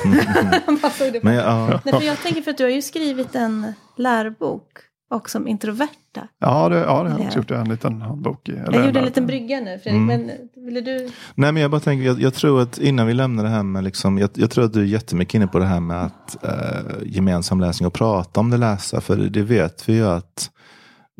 [1.23, 4.63] Men ja, Nej, för jag tänker för att du har ju skrivit en lärobok
[5.09, 6.27] och som introverta.
[6.39, 7.25] Ja, det, ja, det har jag Ja.
[7.25, 7.51] också gjort.
[7.51, 8.49] En liten handbok.
[8.49, 10.31] eller Jag gjorde en liten brygga nu Fredrik, men
[10.65, 11.09] ville du?
[11.35, 13.83] Nej men jag bara tänker, jag, jag tror att innan vi lämnar det här med
[13.83, 16.95] liksom, jag, jag tror att du är jättemycket inne på det här med att eh,
[17.05, 19.01] gemensam läsning och prata om det läsa.
[19.01, 20.51] För det vet vi ju att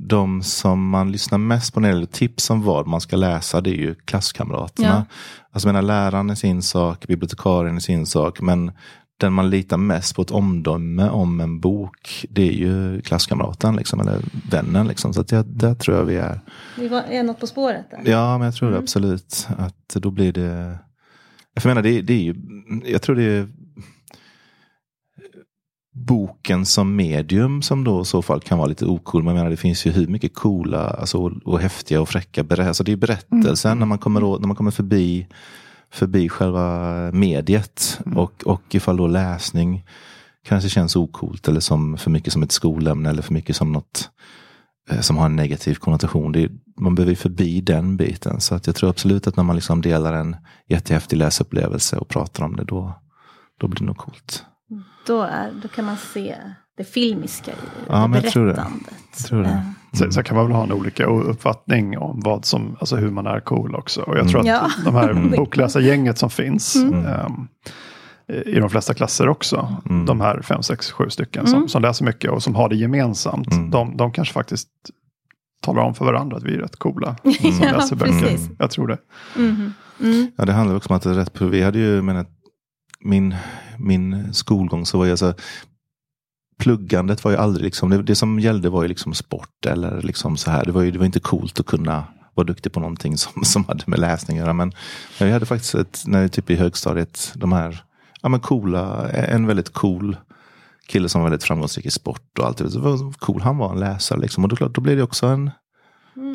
[0.02, 3.62] de som man lyssnar mest på när det gäller tips om vad man ska läsa,
[3.62, 4.88] det är ju klasskamraterna.
[5.10, 5.16] Ja.
[5.52, 8.72] Alltså jag menar, läraren är sin sak, bibliotekarien är sin sak, men
[9.20, 14.00] den man litar mest på ett omdöme om en bok, det är ju klasskamraten, liksom,
[14.00, 14.88] eller vännen.
[14.88, 15.14] Liksom.
[15.14, 16.40] Så att det, där tror jag vi är.
[16.78, 18.12] Vi var, är något på spåret där?
[18.12, 19.48] Ja, men jag tror det absolut.
[19.58, 20.80] Att då blir det...
[21.60, 22.36] För jag menar, det, det är ju...
[22.86, 23.48] Jag tror det är
[25.94, 29.24] boken som medium som då i så fall kan vara lite ocool.
[29.24, 32.44] Men jag menar, det finns ju hur mycket coola alltså, och, och häftiga och fräcka
[32.44, 32.68] berättelser.
[32.68, 35.28] Alltså, det är berättelsen när, man kommer, när man kommer förbi,
[35.92, 38.00] förbi själva mediet.
[38.16, 39.86] Och, och ifall då läsning
[40.44, 44.10] kanske känns ocoolt eller som för mycket som ett skolämne eller för mycket som något
[44.90, 46.32] eh, som har en negativ konnotation.
[46.32, 48.42] Det är, man behöver ju förbi den biten.
[48.42, 50.36] Så att jag tror absolut att när man liksom delar en
[50.68, 52.94] jättehäftig läsupplevelse och pratar om det, då,
[53.60, 54.46] då blir det nog coolt.
[55.08, 56.36] Då, är, då kan man se
[56.80, 58.54] det filmiska i det, Ja, men jag tror det.
[58.54, 58.94] berättandet.
[59.18, 59.50] Jag tror det.
[59.92, 59.98] Ja.
[59.98, 63.28] Sen, sen kan man väl ha en olika uppfattning om vad som, alltså hur man
[63.28, 64.02] är cool också.
[64.02, 64.70] Och jag tror att Ja.
[64.86, 65.32] de här Mm.
[65.32, 67.06] bokläsargänget som finns Mm.
[67.06, 67.48] ehm,
[68.46, 70.06] i de flesta klasser också, Mm.
[70.06, 73.52] de här fem, sex, sju stycken som, som läser mycket och som har det gemensamt,
[73.54, 73.70] Mm.
[73.70, 74.70] de, de kanske faktiskt
[75.62, 78.20] talar om för varandra att vi är rätt coola som Ja, läser böcker.
[78.20, 78.50] precis.
[78.60, 78.98] Jag tror det.
[79.38, 79.74] Mhm.
[80.02, 80.32] Mm.
[80.38, 81.46] Ja, det handlar också om att det är rätt på.
[81.46, 82.26] Vi hade ju, men
[83.00, 83.36] min,
[83.78, 85.34] min skolgång så var jag så
[86.60, 90.38] pluggandet var ju aldrig liksom, det, det som gällde var ju liksom sport eller liksom
[90.38, 90.66] så här.
[90.66, 93.66] Det var ju det var inte coolt att kunna vara duktig på någonting som, som
[93.66, 94.54] hade med läsning att göra.
[94.54, 94.72] Men
[95.18, 97.84] jag hade faktiskt ett, när jag typ i högstadiet, de här
[98.22, 100.18] ja, men coola, en väldigt cool
[100.88, 102.58] kille som var väldigt framgångsrik i sport och allt.
[102.58, 104.44] Det var cool, han var en läsare liksom.
[104.44, 105.52] Och då, då blev det också en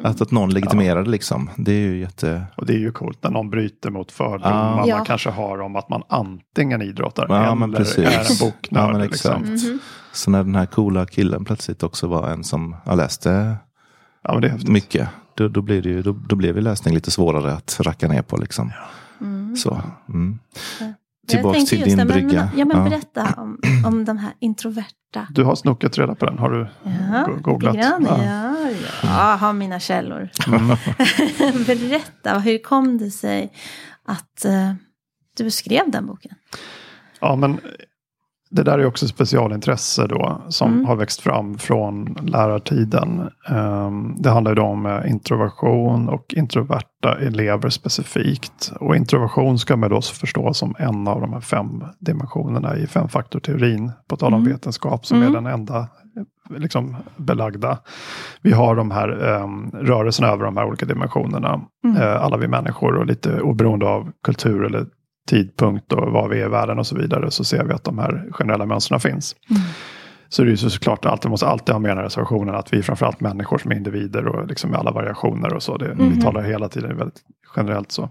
[0.03, 1.51] att, att någon legitimerade liksom.
[1.57, 2.47] Det är ju jätte...
[2.57, 4.97] Och det är ju coolt när någon bryter mot fördomar Ja.
[4.97, 8.85] man kanske har om att man antingen idrottar Ja, men eller är en boknörd.
[8.85, 9.55] Ja, men liksom.
[9.55, 9.73] exakt.
[10.15, 13.57] Så när den här coola killen plötsligt också var en som jag läste
[14.23, 15.09] ja, mycket.
[15.35, 18.23] Då, då, blir det ju, då, då blev ju läsning lite svårare att racka ner
[18.23, 18.37] på.
[18.37, 18.73] Liksom.
[19.57, 20.39] Så, mm.
[21.29, 22.49] Tillbaks till din det, brygga.
[22.51, 22.85] Men, ja, men Ja.
[22.85, 25.27] berätta om, om de här introverta.
[25.31, 27.77] Du har snokat reda på den, har du Ja, go- googlat?
[27.77, 28.07] grann.
[28.09, 28.25] Ja.
[28.25, 28.57] Ja,
[29.03, 30.29] ja, jag har mina källor.
[31.67, 33.53] berätta, hur kom det sig
[34.05, 34.73] att eh,
[35.37, 36.35] du skrev den boken?
[37.21, 37.61] Ja, men
[38.55, 40.87] det där är också specialintresse då som Mm.
[40.87, 43.31] har växt fram från lärartiden.
[43.49, 48.73] Ehm, det handlar ju då om eh, introversion och introverta elever specifikt.
[48.81, 53.93] Och introversion ska man då förstå som en av de här fem dimensionerna i femfaktorteorin.
[54.09, 54.53] På tal om Mm.
[54.53, 55.29] vetenskap som Mm.
[55.29, 57.79] är den enda eh, liksom, belagda.
[58.43, 61.61] Vi har de här um, rörelserna över de här olika dimensionerna.
[61.85, 61.97] Mm.
[62.03, 64.87] Eh, alla vi människor och lite oberoende av kultur eller
[65.29, 67.99] tidpunkt och var vi är i världen och så vidare så ser vi att de
[67.99, 69.37] här generella mönstren finns.
[69.51, 69.63] Mm.
[70.29, 72.73] Så det är ju så såklart alltid, måste alltid ha med den här reservationen att
[72.73, 75.77] vi är framförallt människor som är individer och liksom med alla variationer och så.
[75.77, 76.11] Det, Mhm.
[76.11, 77.21] Vi talar hela tiden väldigt
[77.57, 78.09] generellt så.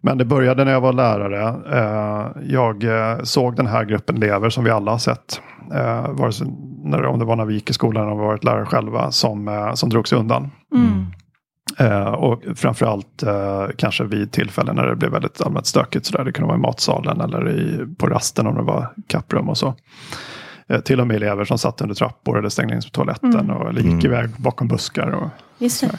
[0.00, 1.42] Men det började när jag var lärare.
[1.72, 5.40] Eh, jag eh, såg den här gruppen elever som vi alla har sett.
[5.74, 6.46] Eh, vare sig
[6.84, 9.10] när, om det var när vi gick i skolan eller om vi varit lärare själva
[9.10, 10.50] som, som drog sig undan.
[10.74, 11.06] Mm.
[11.78, 16.06] Eh, och framförallt eh, kanske vid tillfällen när det blev väldigt allmänt stökigt.
[16.06, 16.24] Sådär.
[16.24, 19.74] Det kunde vara i matsalen eller i, på rasten om det var kapprum och så.
[20.68, 23.34] Eh, till och med elever som satt under trappor eller stängde in sig på toaletten
[23.34, 23.50] Mm.
[23.50, 24.06] och eller gick Mm.
[24.06, 25.10] iväg bakom buskar.
[25.10, 25.98] Och, Just det.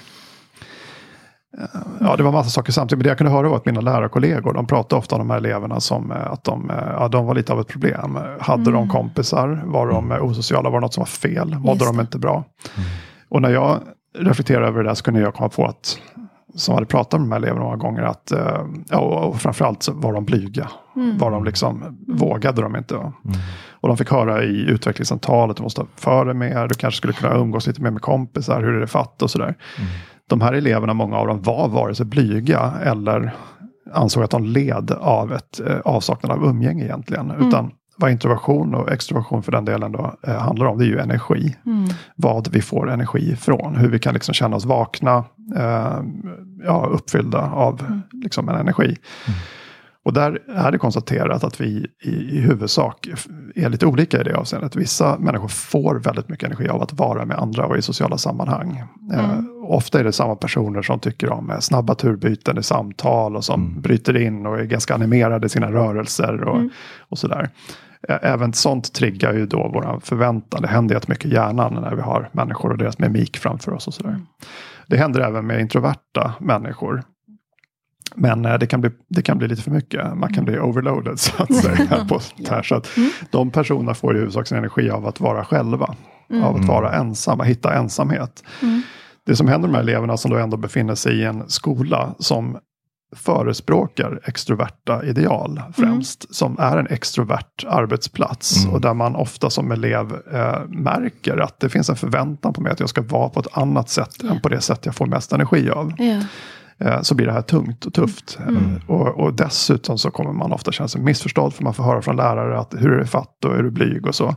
[1.99, 2.97] ja, det var massa saker samtidigt.
[2.99, 5.37] Men det jag kunde höra var att mina lärarkollegor, de pratade ofta om de här
[5.37, 8.17] eleverna som eh, att de, eh, ja, de var lite av ett problem.
[8.39, 8.89] Hade de Mm.
[8.89, 9.61] kompisar?
[9.65, 10.69] Var de eh, osociala?
[10.69, 11.55] Var det något som var fel?
[11.59, 12.43] Mådde de inte bra?
[13.29, 13.79] Och när jag
[14.19, 15.99] reflekterade över det där så kunde jag komma på att
[16.55, 20.13] som hade pratat med de här eleverna många gånger att eh, ja, och framförallt var
[20.13, 20.69] de blyga.
[20.95, 21.17] Mm.
[21.17, 22.95] Var de liksom, vågade de inte.
[23.69, 27.13] Och de fick höra i utvecklingssamtalet, du måste ha för dig mer, du kanske skulle
[27.13, 29.55] kunna umgås lite mer med kompisar, hur är det fatt och sådär.
[30.29, 33.35] De här eleverna, många av dem, var vare sig blyga eller
[33.93, 37.31] ansåg att de led av ett eh, avsaknad av umgänge egentligen.
[37.31, 40.99] Utan vad introversion och extroversion för den delen då eh, handlar om, det är ju
[40.99, 41.55] energi.
[41.65, 41.89] Mm.
[42.15, 45.23] Vad vi får energi ifrån, hur vi kan liksom känna oss vakna,
[45.55, 45.99] eh,
[46.63, 48.97] ja, uppfyllda av liksom en energi.
[50.05, 53.07] Och där är det konstaterat att vi i, i huvudsak
[53.55, 54.75] är lite olika i det avseendet.
[54.75, 58.83] Vissa människor får väldigt mycket energi av att vara med andra och i sociala sammanhang.
[59.13, 63.45] Eh, ofta är det samma personer som tycker om eh, snabba turbyten i samtal och
[63.45, 66.61] som bryter in och är ganska animerade i sina rörelser och,
[67.09, 67.49] och sådär.
[68.09, 70.61] Eh, Även sånt triggar ju då våra förväntan.
[70.61, 73.93] Det händer jättemycket i hjärnan när vi har människor och deras mimik framför oss och
[73.93, 74.19] sådär.
[74.87, 77.03] Det händer även med introverta människor.
[78.15, 80.17] Men eh, det kan, bli, det kan bli lite för mycket.
[80.17, 82.05] Man kan bli overloaded så att säga.
[82.09, 82.63] på sånt här.
[82.63, 82.89] Så att
[83.31, 85.95] de personerna får i huvudsak sin energi av att vara själva.
[86.43, 88.43] Av att vara ensamma, hitta ensamhet.
[89.25, 92.15] Det som händer med de här eleverna som då ändå befinner sig i en skola
[92.19, 92.57] som
[93.15, 96.35] förespråkar extroverta ideal främst.
[96.35, 98.65] Som är en extrovert arbetsplats.
[98.71, 102.71] Och där man ofta som elev eh, märker att det finns en förväntan på mig
[102.71, 105.33] att jag ska vara på ett annat sätt än på det sätt jag får mest
[105.33, 106.21] energi av Ja.
[106.79, 108.39] Eh, så blir det här tungt och tufft.
[108.47, 112.01] Eh, Och, och dessutom så kommer man ofta känna sig missförstådd för man får höra
[112.01, 114.35] från lärare att hur är det fatt och är du blyg och så.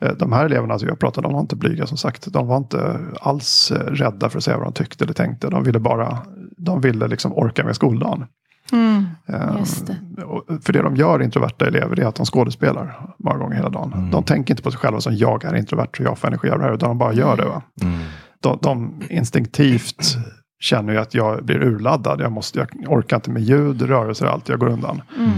[0.00, 2.32] Eh, De här eleverna som jag pratade om, var inte blyga som sagt.
[2.32, 5.48] De var inte alls rädda för att säga vad de tyckte eller tänkte.
[5.50, 6.18] De ville bara,
[6.56, 8.24] de ville liksom orka med skoldagen.
[8.72, 9.04] Mm.
[9.58, 9.96] Just det.
[10.62, 14.10] För det de gör, introverta elever, det är att de skådespelar många gånger hela dagen.
[14.10, 16.58] De tänker inte på sig själva som jag är introvert och jag får energi av
[16.58, 17.44] det här, utan de bara gör det.
[17.44, 17.62] Va?
[18.40, 20.16] De, de instinktivt
[20.60, 22.20] känner ju att jag blir urladdad.
[22.20, 24.48] Jag, måste, jag orkar inte med ljud, rörelser, allt.
[24.48, 25.02] Jag går undan.
[25.16, 25.30] Mm.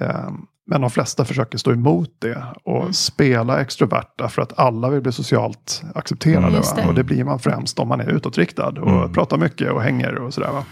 [0.00, 0.30] Eh,
[0.66, 5.12] Men de flesta försöker stå emot det och spela extroverta för att alla vill bli
[5.12, 6.62] socialt accepterade.
[6.76, 6.86] Det.
[6.86, 10.34] Och det blir man främst om man är utåtriktad och pratar mycket och hänger och
[10.34, 10.50] sådär.
[10.52, 10.64] Va?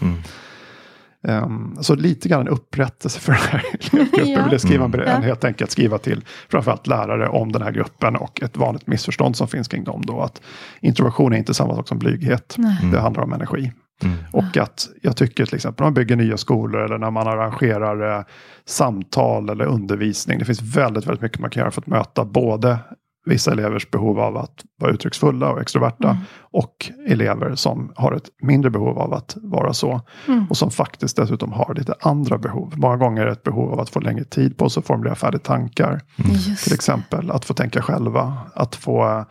[1.23, 3.59] Ehm, så lite grann en upprättelse för den här
[3.91, 4.29] elevgruppen.
[4.29, 4.43] Ja.
[4.43, 8.15] Vill jag skriva en, en, helt enkelt skriva till framförallt lärare om den här gruppen
[8.15, 10.01] och ett vanligt missförstånd som finns kring dem.
[10.05, 10.41] Då, att
[10.81, 12.55] introversion är inte samma sak som blyghet.
[12.57, 12.77] Nej.
[12.91, 13.71] Det handlar om energi.
[14.03, 14.17] Mm.
[14.31, 18.17] Och att jag tycker till exempel när man bygger nya skolor eller när man arrangerar
[18.17, 18.23] eh,
[18.65, 20.39] samtal eller undervisning.
[20.39, 22.79] Det finns väldigt, väldigt mycket man kan göra för att möta både
[23.25, 28.71] vissa elevers behov av att vara uttrycksfulla och extroverta och elever som har ett mindre
[28.71, 30.01] behov av att vara så.
[30.49, 32.73] Och som faktiskt dessutom har lite andra behov.
[32.75, 36.01] Många gånger ett behov av att få längre tid på sig att formulera färdigt tankar.
[36.15, 39.23] Just Till exempel att få tänka själva, att få eh,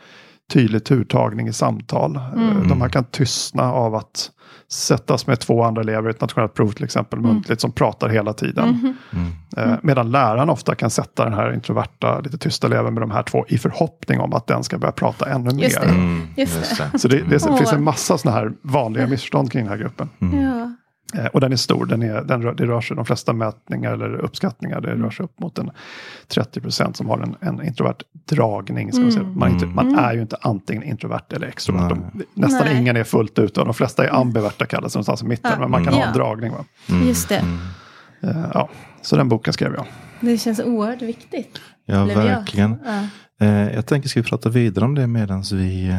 [0.52, 2.16] tydlig turtagning i samtal.
[2.16, 4.30] Eh, De här kan tystna av att
[4.70, 8.32] sättas med två andra elever i ett nationellt prov till exempel muntligt som pratar hela
[8.32, 8.96] tiden.
[9.56, 13.22] Eh, Medan läraren ofta kan sätta den här introverta, lite tysta eleven med de här
[13.22, 15.62] två i förhoppning om att den ska börja prata ännu mer.
[15.62, 15.86] Just det.
[15.88, 16.98] Mm, Just det.
[16.98, 17.56] Så det, det Åh.
[17.56, 20.08] finns en massa sådana här vanliga missförstånd kring den här gruppen.
[20.18, 20.74] Ja.
[21.14, 23.92] Eh, och den är stor, den är, den rör, det rör sig de flesta mätningar
[23.92, 25.70] eller uppskattningar, det rör sig upp mot en
[26.28, 27.96] 30 procent som har en, en introvert
[28.28, 28.92] dragning.
[28.92, 29.24] Ska man, säga.
[29.24, 31.88] Man, är inte, man är ju inte antingen introvert eller extrovert.
[31.88, 32.80] De, nästan Nej.
[32.80, 35.50] ingen är fullt ut och de flesta är ambiverta kallas det någonstans i mitten.
[35.54, 35.60] Ja.
[35.60, 36.14] Men man kan ha en Ja.
[36.14, 36.52] dragning.
[36.52, 36.64] Va?
[37.06, 37.44] Just det.
[38.20, 38.68] Eh, ja.
[39.02, 39.84] Så den boken skrev jag.
[40.20, 41.60] Det känns oerhört viktigt.
[41.86, 42.06] Ja, jag.
[42.06, 42.78] verkligen.
[42.86, 43.02] Ja.
[43.46, 45.92] Eh, jag tänker, ska vi prata vidare om det medan vi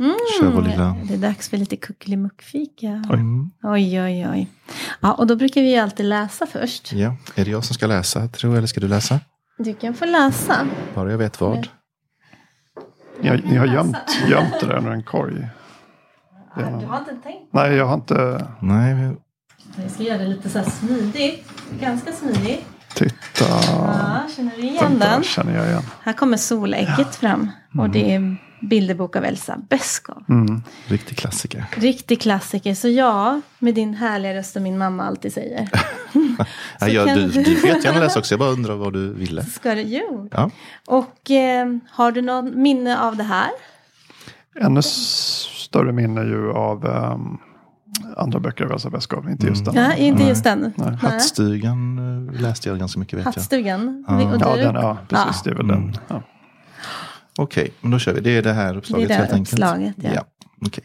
[0.00, 0.96] eh, kör vår lilla...
[1.04, 3.04] Det är dags för lite kuckelimuckfika.
[3.10, 3.14] Oj.
[3.14, 3.50] Mm.
[3.62, 4.48] Oj, oj, oj.
[5.00, 6.92] Ja, och då brukar vi ju alltid läsa först.
[6.92, 9.20] Ja, är det jag som ska läsa, tror eller ska du läsa?
[9.58, 10.66] Du kan få läsa.
[10.94, 11.68] Bara jag vet vad.
[13.20, 13.96] Ni har, ni har gömt,
[14.30, 15.48] gömt det där under en korg.
[16.56, 18.46] Du har inte tänkt Nej, jag har inte...
[18.60, 19.16] Nej, vi-
[19.82, 21.48] Vi ska göra det lite så här smidigt.
[21.80, 22.64] Ganska smidigt.
[22.94, 23.44] Titta.
[23.66, 25.22] Ja, känner du igen den?
[25.22, 25.82] känner jag igen.
[26.02, 27.50] Här kommer solägget fram.
[27.78, 30.24] Och det är bilderbok av Elsa Beskow.
[30.28, 30.62] Mm.
[30.86, 31.64] riktig klassiker.
[31.76, 32.74] Riktig klassiker.
[32.74, 35.68] Så ja, med din härliga röst som min mamma alltid säger.
[36.80, 39.42] Ja, jag, du, du- får jättegärna läsa också, jag bara undrar vad du ville.
[39.44, 39.80] Ska du?
[39.82, 40.28] Jo.
[40.32, 40.50] Ja.
[40.86, 43.48] Och eh, har du någon minne av det här?
[44.60, 47.38] Ännu större minne ju av ehm,
[48.16, 49.30] andra böcker av Elsa Beskow.
[49.30, 49.74] Inte just den.
[49.74, 50.72] Ja, inte just den.
[50.76, 50.94] Nej.
[51.02, 53.32] Hattstugan eh, läste jag ganska mycket vet jag.
[53.32, 54.04] Hattstugan.
[54.08, 54.14] Ja.
[54.34, 54.62] Och Ja, du?
[54.62, 55.26] den, ja precis.
[55.36, 55.40] Ja.
[55.44, 55.96] Det är väl den.
[56.08, 56.22] Ja.
[57.38, 58.20] Okej, men då kör vi.
[58.20, 59.52] Det är det här uppslaget Det är det enkelt.
[59.52, 60.24] uppslaget, ja.
[60.66, 60.84] okej.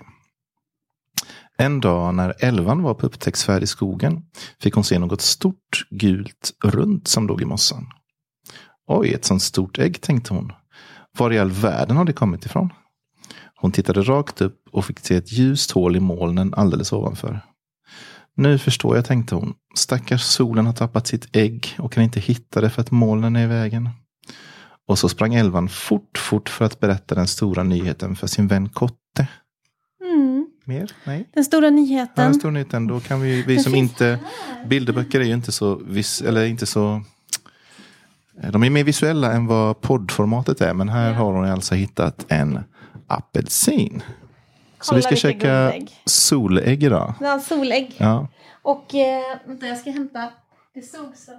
[1.57, 4.23] En dag när Elvan var på upptäcktsfärd i skogen
[4.61, 7.87] fick hon se något stort gult runt som låg i mossan.
[8.87, 10.51] Oj, ett sånt stort ägg, tänkte hon.
[11.17, 12.69] Var i all världen har det kommit ifrån?
[13.55, 17.41] Hon tittade rakt upp och fick se ett ljust hål i molnen alldeles ovanför.
[18.35, 19.53] Nu förstår jag, tänkte hon.
[19.75, 23.43] Stackars solen har tappat sitt ägg och kan inte hitta det för att molnen är
[23.43, 23.89] i vägen.
[24.87, 28.69] Och så sprang Elvan fort, fort för att berätta den stora nyheten för sin vän
[28.69, 29.27] Kotte.
[30.03, 30.47] Mm.
[30.65, 30.91] Mer?
[31.03, 31.29] Nej?
[31.33, 32.25] Den stora Ja, nyheten.
[32.25, 32.87] den stora nyheten.
[32.87, 34.19] Då kan vi, vi som inte...
[34.67, 37.01] Bilderböcker är ju inte så, vis, eller inte så...
[38.51, 40.73] De är mer visuella än vad poddformatet är.
[40.73, 42.59] Men här har hon alltså hittat en
[43.07, 44.03] apelsin.
[44.81, 45.91] Så Kolla vi ska käka guldägg.
[46.05, 47.13] solägg idag.
[47.21, 47.95] Ja, solägg.
[47.97, 48.27] Ja.
[48.61, 50.29] Och eh, vänta, jag ska hämta.
[50.73, 51.31] Det såg så.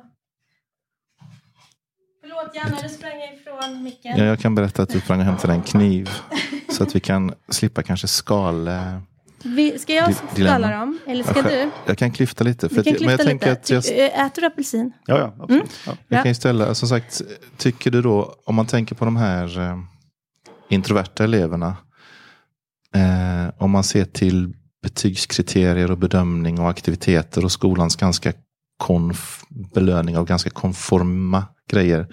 [2.24, 4.18] Förlåt Janne, du sprang ifrån micken.
[4.18, 6.10] ja, jag kan berätta att du sprang och hämtade en kniv.
[6.68, 8.68] Så att vi kan slippa kanske skal...
[8.68, 8.98] eh,
[9.42, 10.98] Vi, ska jag skala dem?
[11.06, 11.70] Eller ska jag, du?
[11.86, 12.68] jag kan klyfta lite.
[12.68, 13.60] För kan jag- men jag klyfta tänker lite.
[13.60, 14.92] att jag, Ty- Äter du apelsin?
[15.06, 15.50] Ja, ja, absolut.
[15.62, 15.66] Mm.
[15.86, 15.96] Ja.
[16.08, 16.22] Jag Ja.
[16.22, 17.22] kan ju ställa, som sagt,
[17.56, 19.78] tycker du då, om man tänker på de här eh,
[20.68, 21.76] introverta eleverna,
[22.94, 28.32] eh, om man ser till betygskriterier och bedömning och aktiviteter och skolans ganska
[28.76, 32.06] konf, belöning av ganska konforma grejer,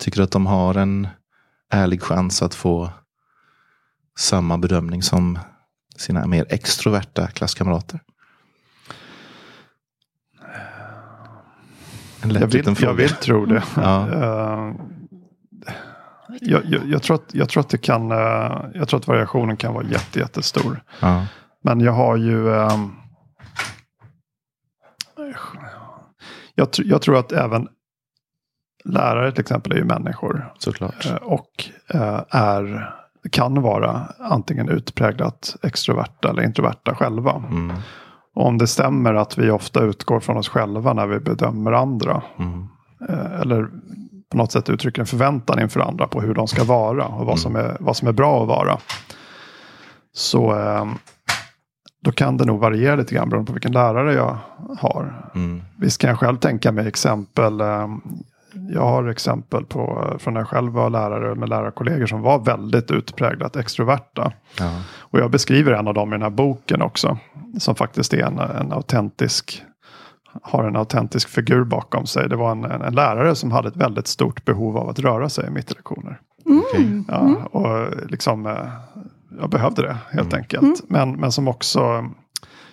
[0.00, 1.08] tycker du att de har en
[1.70, 2.90] ärlig chans att få
[4.18, 5.38] samma bedömning som
[5.96, 8.00] sina mer extroverta klasskamrater?
[12.22, 13.62] En lätt Jag, vill, jag vill tro det.
[13.76, 14.08] Ja.
[14.08, 14.74] Eh,
[16.40, 19.56] jag, jag, jag, tror att, jag tror att det kan, eh, jag tror att variationen
[19.56, 20.82] kan vara jätte, jättestor.
[21.00, 21.26] Ja.
[21.62, 22.54] Men jag har ju...
[22.54, 22.92] ehm,
[26.54, 27.68] jag, tr- jag tror att även
[28.84, 30.52] lärare till exempel är ju människor.
[30.58, 31.06] Såklart.
[31.06, 31.64] eh, Och
[31.94, 32.94] eh, är,
[33.30, 37.42] kan vara antingen utpräglat extroverta eller introverta själva.
[37.50, 37.76] Mm,
[38.34, 42.22] Och om det stämmer att vi ofta utgår från oss själva när vi bedömer andra.
[42.38, 42.66] mm,
[43.08, 43.68] eh, Eller
[44.30, 47.38] på något sätt uttrycker en förväntan inför andra på hur de ska vara och vad
[47.38, 48.78] som är, vad som är bra att vara.
[50.12, 50.52] Så
[52.04, 54.38] då kan det nog variera lite grann beroende på vilken lärare jag
[54.78, 55.30] har.
[55.34, 57.60] mm, Visst kan jag själv tänka mig exempel.
[57.60, 57.88] eh,
[58.70, 62.90] Jag har exempel på, från när jag själv var lärare med lärarkollegor som var väldigt
[62.90, 64.32] utpräglat extroverta.
[64.58, 67.18] ja, Och jag beskriver en av dem i den här boken också.
[67.58, 69.62] Som faktiskt är en, en autentisk
[70.42, 72.28] har en autentisk figur bakom sig.
[72.28, 75.28] Det var en, en, en lärare som hade ett väldigt stort behov av att röra
[75.28, 76.20] sig mitt i lektioner.
[76.44, 77.04] okej.
[77.08, 78.66] Ja, och liksom, eh,
[79.40, 80.82] jag behövde det helt enkelt.
[80.88, 82.10] Men, men som också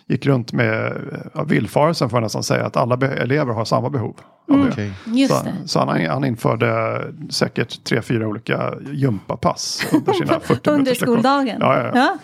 [0.08, 0.94] gick runt med
[1.34, 4.16] ja, villfarelsen får jag nästan säga att alla elever har samma behov.
[4.48, 4.92] Okej.
[5.06, 5.54] Just Så, det.
[5.66, 11.58] så han, han införde säkert tre, fyra olika gympapass under sina 40 Under skoldagen?
[11.60, 12.18] Ja, ja, ja.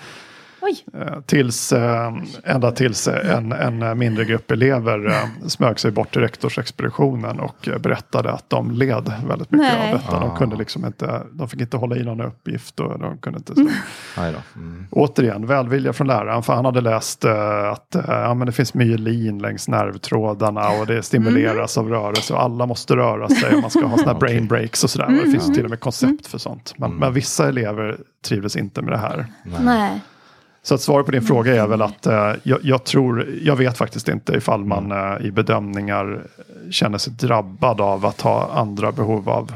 [0.61, 5.91] Oj, Eh, Tills, eh, ända tills eh, en, en mindre grupp elever eh, smög sig
[5.91, 9.91] bort till rektorsexpeditionen och berättade att de led väldigt mycket Nej.
[9.93, 10.19] av detta.
[10.19, 10.37] De, Ah.
[10.37, 13.53] kunde liksom inte, de fick inte hålla i någon uppgift och de kunde inte...
[13.53, 13.61] Då.
[14.55, 14.87] Mm.
[14.91, 16.43] Återigen, välvilja från läraren.
[16.43, 21.77] För han hade läst att ja, men det finns myelin längs nervtrådarna och det stimuleras
[21.77, 24.83] av rörelse och alla måste röra sig och man ska ha såna här brain breaks
[24.83, 25.05] och sådär.
[25.07, 26.73] Och det finns ju till och med koncept för sånt.
[26.77, 29.25] Men, men vissa elever trivdes inte med det här.
[29.61, 30.01] nej.
[30.67, 33.77] Så att svaret på din fråga är väl att eh, jag, jag tror, jag vet
[33.77, 36.27] faktiskt inte ifall man eh, i bedömningar
[36.71, 39.53] känner sig drabbad av att ha andra behov av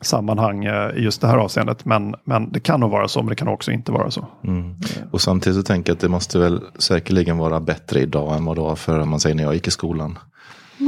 [0.00, 1.84] sammanhang eh, i just det här avseendet.
[1.84, 4.26] Men, men det kan nog vara så, men det kan också inte vara så.
[4.44, 4.74] Mm.
[5.10, 8.56] Och samtidigt så tänker jag att det måste väl säkerligen vara bättre idag än vad
[8.56, 10.18] det var för om man säger när jag gick i skolan.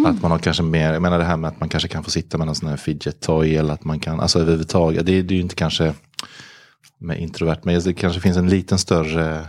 [0.06, 2.10] Att man har kanske mer, jag menar det här med att man kanske kan få
[2.10, 5.34] sitta med någon sån här fidget toy eller att man kan, alltså överhuvudtaget, det, det
[5.34, 5.94] är ju inte kanske
[6.98, 9.46] med introvert, men det kanske finns en liten större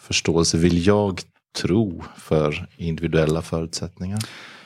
[0.00, 1.20] förståelse, vill jag
[1.62, 4.18] tro, för individuella förutsättningar.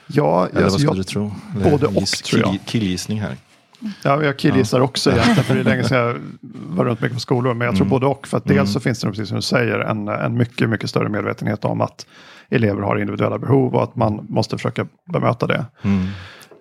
[0.07, 1.33] Ja, Eller alltså, vad skulle jag, du tro?
[1.61, 2.51] Eller både och, giss- tror jag.
[2.51, 3.37] kill- Killgissning här.
[4.03, 6.21] Ja, jag killgissar också egentligen, för det är länge sedan jag
[6.69, 7.55] var runt mycket på skolor.
[7.55, 9.79] Men jag tror både och, för att dels så finns det, precis som du säger,
[9.79, 12.07] en, en mycket, mycket större medvetenhet om att
[12.49, 15.67] elever har individuella behov och att man måste försöka bemöta det.
[15.83, 16.07] Mm.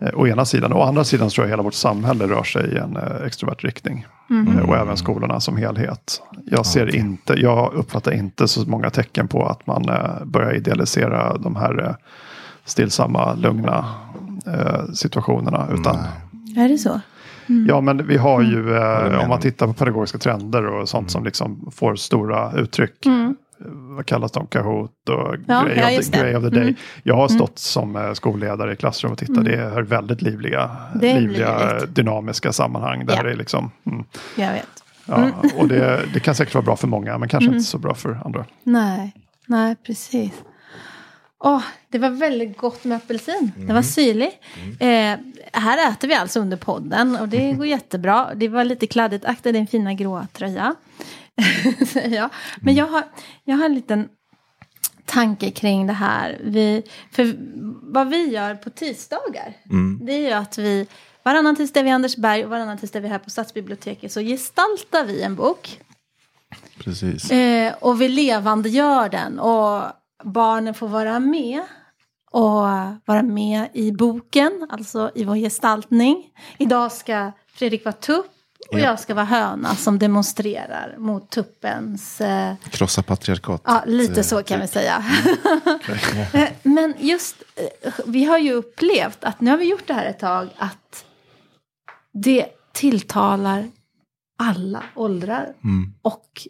[0.01, 0.73] Eh, Å ena sidan.
[0.73, 4.05] Å andra sidan tror jag hela vårt samhälle rör sig i en eh, extrovert riktning.
[4.29, 6.21] Eh, Och även skolorna som helhet.
[6.45, 11.37] Jag ser inte, jag uppfattar inte så många tecken på att man eh, börjar idealisera
[11.37, 11.95] de här eh,
[12.65, 13.85] stillsamma, lugna
[14.47, 15.67] eh, situationerna.
[15.73, 15.97] Utan,
[16.57, 16.99] Är det så?
[17.67, 21.11] Ja, men vi har ju, Håller eh, om man tittar på pedagogiska trender och sånt
[21.11, 23.05] som liksom får stora uttryck.
[23.05, 23.29] Eh,
[23.97, 24.47] Vad kallas de?
[24.47, 26.19] Kahoot och Ja, Grey, ja, of, the.
[26.19, 26.75] Grey of the Day.
[27.03, 29.45] Jag har stått som eh, skolledare i klassrum och tittat.
[29.45, 31.95] Det är väldigt livliga, är livliga livligt.
[31.95, 33.05] dynamiska sammanhang.
[33.05, 33.23] Där Ja.
[33.23, 34.83] det är liksom, mm, Jag vet.
[35.05, 37.93] ja, och det, det kan säkert vara bra för många, men kanske inte så bra
[37.95, 38.45] för andra.
[38.63, 39.13] Nej,
[39.47, 40.31] nej precis.
[41.39, 43.51] Åh, det var väldigt gott med apelsin.
[43.55, 44.29] Det var syrlig.
[44.79, 45.17] Eh,
[45.53, 48.27] här äter vi alltså under podden och det går jättebra.
[48.35, 49.25] Det var lite kladdigt.
[49.25, 50.75] Akta din fina gråa tröja.
[51.87, 52.29] Säger jag.
[52.61, 53.03] Men jag har,
[53.43, 54.09] jag har en liten
[55.05, 56.41] tanke kring det här.
[56.43, 57.35] Vi, för
[57.93, 59.53] vad vi gör på tisdagar.
[60.05, 60.87] Det är ju att vi
[61.23, 64.11] varannan tisdag är vi i Andersberg och varannan tisdag är vi här på Stadsbiblioteket.
[64.11, 65.79] Så gestaltar vi en bok.
[66.77, 67.31] Precis.
[67.31, 69.39] Eh, och vi levandegör den.
[69.39, 69.83] Och
[70.23, 71.61] barnen får vara med.
[72.31, 72.63] Och
[73.05, 76.23] vara med i boken, alltså i vår gestaltning.
[76.57, 78.34] Idag ska Fredrik vara tupp.
[78.71, 78.83] Och Ja.
[78.83, 82.21] jag ska vara höna som demonstrerar mot tuppens...
[82.21, 83.61] Eh, Krossa patriarkat.
[83.65, 85.03] ja, lite så kan vi säga.
[86.33, 90.05] Eh, Men just, eh, vi har ju upplevt att nu har vi gjort det här
[90.05, 90.49] ett tag.
[90.57, 91.05] Att
[92.13, 93.67] det tilltalar
[94.39, 95.53] alla åldrar.
[95.63, 95.93] Mm.
[96.01, 96.47] Och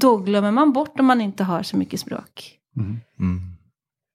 [0.00, 2.56] då glömmer man bort om man inte har så mycket språk.
[2.76, 3.40] Mm.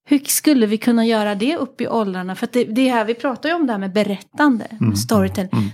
[0.08, 2.36] Hur skulle vi kunna göra det upp i åldrarna?
[2.36, 5.74] För att det, det här, vi pratar ju om det här med berättande, med storytelling.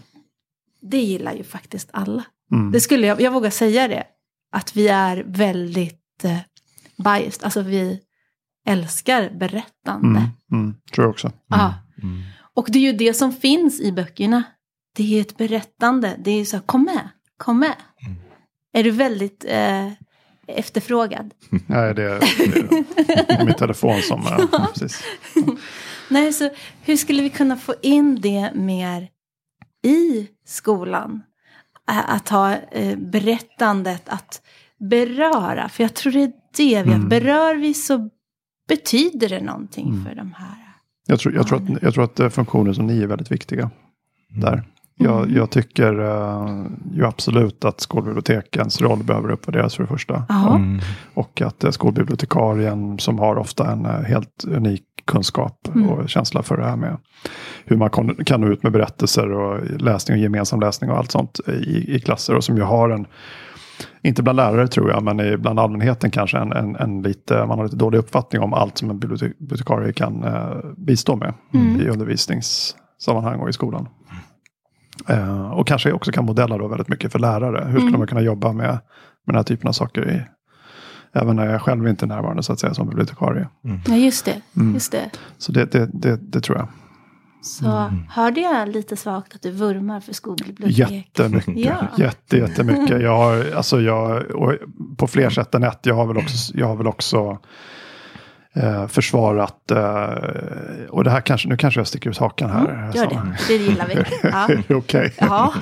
[0.81, 2.23] Det gillar ju faktiskt alla.
[2.51, 2.71] Mm.
[2.71, 4.03] Det skulle jag, jag vågar säga det.
[4.51, 6.37] Att vi är väldigt eh,
[6.97, 7.43] biased.
[7.43, 7.99] Alltså vi
[8.67, 10.19] älskar berättande.
[10.19, 10.29] Mm.
[10.51, 10.75] Mm.
[10.93, 11.31] Tror jag också.
[11.47, 11.73] Ja.
[12.03, 12.21] Mm.
[12.53, 14.43] Och det är ju det som finns i böckerna.
[14.95, 16.15] Det är ett berättande.
[16.19, 17.75] Det är så här, kom med, kom med.
[18.73, 19.87] Är du väldigt eh,
[20.47, 21.33] efterfrågad?
[21.67, 22.19] Nej, det är,
[23.27, 24.27] det är min telefon som...
[24.27, 25.03] eh, precis.
[26.09, 26.49] Nej, så
[26.81, 29.09] hur skulle vi kunna få in det mer
[29.83, 31.23] i skolan?
[31.91, 34.41] Ä- Att ha eh, berättandet, att
[34.79, 35.69] beröra.
[35.69, 36.99] För jag tror det är det vi har.
[36.99, 38.09] Berör vi så
[38.67, 40.57] betyder det någonting för de här.
[41.07, 43.69] Jag tror, jag, tror att, jag tror att eh, funktioner som ni är väldigt viktiga
[44.29, 44.63] där.
[44.95, 50.23] Jag, jag tycker eh, ju absolut att skolbibliotekens roll behöver uppvärderas för det första.
[50.29, 50.79] Mm.
[51.13, 56.57] Och att eh, skolbibliotekarien som har ofta en eh, helt unik kunskap och känsla för
[56.57, 56.97] det här med
[57.65, 57.89] hur man
[58.25, 61.99] kan nå ut med berättelser och läsning och gemensam läsning och allt sånt i, i
[61.99, 62.35] klasser.
[62.35, 63.07] Och som ju har en,
[64.01, 67.57] inte bland lärare tror jag, men i, bland allmänheten kanske en, en, en lite, man
[67.57, 71.33] har lite dålig uppfattning om allt som en bibliotek- bibliotekarie kan eh, bistå med
[71.81, 73.87] i undervisningssammanhang och i skolan.
[75.07, 77.65] Eh, och kanske också kan modella då väldigt mycket för lärare.
[77.67, 78.79] Hur skulle man kunna jobba med, med
[79.25, 80.21] den här typen av saker i,
[81.13, 83.47] även när jag själv inte är närvarande så att säga som bibliotekarie.
[83.87, 84.41] ja just det.
[84.73, 85.09] Just det.
[85.37, 86.67] Så det, det, det, det tror jag.
[87.41, 90.91] så hörde jag lite svagt att du vurmar för skolbibliotek.
[90.91, 91.57] Jättemycket.
[91.57, 91.87] Ja.
[91.97, 93.01] Jätte, jättemycket.
[93.01, 94.53] Jag har, alltså jag, och
[94.97, 95.79] på fler sätt än ett.
[95.83, 97.37] Jag har väl också, jag har väl också
[98.53, 99.71] eh, försvarat.
[99.71, 102.69] Eh, och det här kanske, nu kanske jag sticker ut hakan här.
[102.69, 103.95] Mm, Gör det, det gillar vi.
[104.29, 104.47] Ja.
[104.49, 105.13] Är det Okej.
[105.19, 105.53] Ja.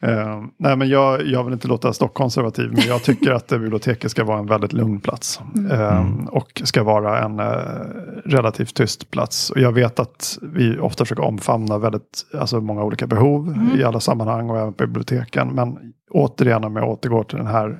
[0.00, 4.24] Eh, nej, men jag, jag vill inte låta stockkonservativ, men jag tycker att biblioteket ska
[4.24, 5.40] vara en väldigt lugn plats.
[5.70, 7.46] Eh, och ska vara en eh,
[8.24, 9.50] relativt tyst plats.
[9.50, 14.00] Och jag vet att vi ofta försöker omfamna väldigt, alltså många olika behov i alla
[14.00, 15.48] sammanhang och även på biblioteken.
[15.48, 15.78] Men
[16.10, 17.78] återigen om jag återgår till den här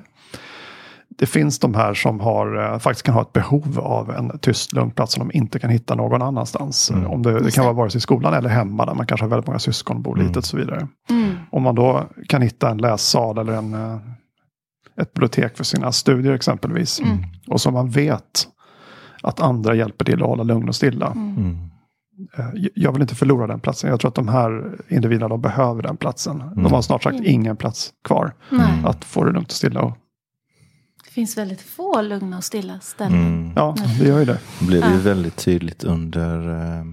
[1.19, 4.73] det finns de här som har, eh, faktiskt kan ha ett behov av en tyst
[4.73, 6.91] lugn plats som de inte kan hitta någon annanstans.
[7.07, 9.29] Om det, det kan vara vare sig i skolan eller hemma där man kanske har
[9.29, 10.87] väldigt många syskon, bor litet och så vidare.
[11.09, 11.35] Mm.
[11.51, 13.97] Om man då kan hitta en lässal eller en, eh,
[15.01, 16.99] ett bibliotek för sina studier exempelvis.
[16.99, 17.17] Mm.
[17.47, 18.47] Och som man vet
[19.23, 21.07] att andra hjälper till att hålla lugn och stilla.
[21.11, 21.57] Mm.
[22.37, 22.45] Eh,
[22.75, 23.89] Jag vill inte förlora den platsen.
[23.89, 26.43] Jag tror att de här individerna de behöver den platsen.
[26.55, 28.33] De har snart sagt ingen plats kvar.
[28.49, 29.81] Nej, Att få det lugnt och stilla.
[29.81, 29.97] Och,
[31.17, 33.13] finns väldigt få lugna och stilla ställen.
[33.27, 33.51] Mm.
[33.55, 34.39] ja, det gör ju det.
[34.59, 34.97] Det blev ju Ja.
[35.01, 36.85] väldigt tydligt under eh,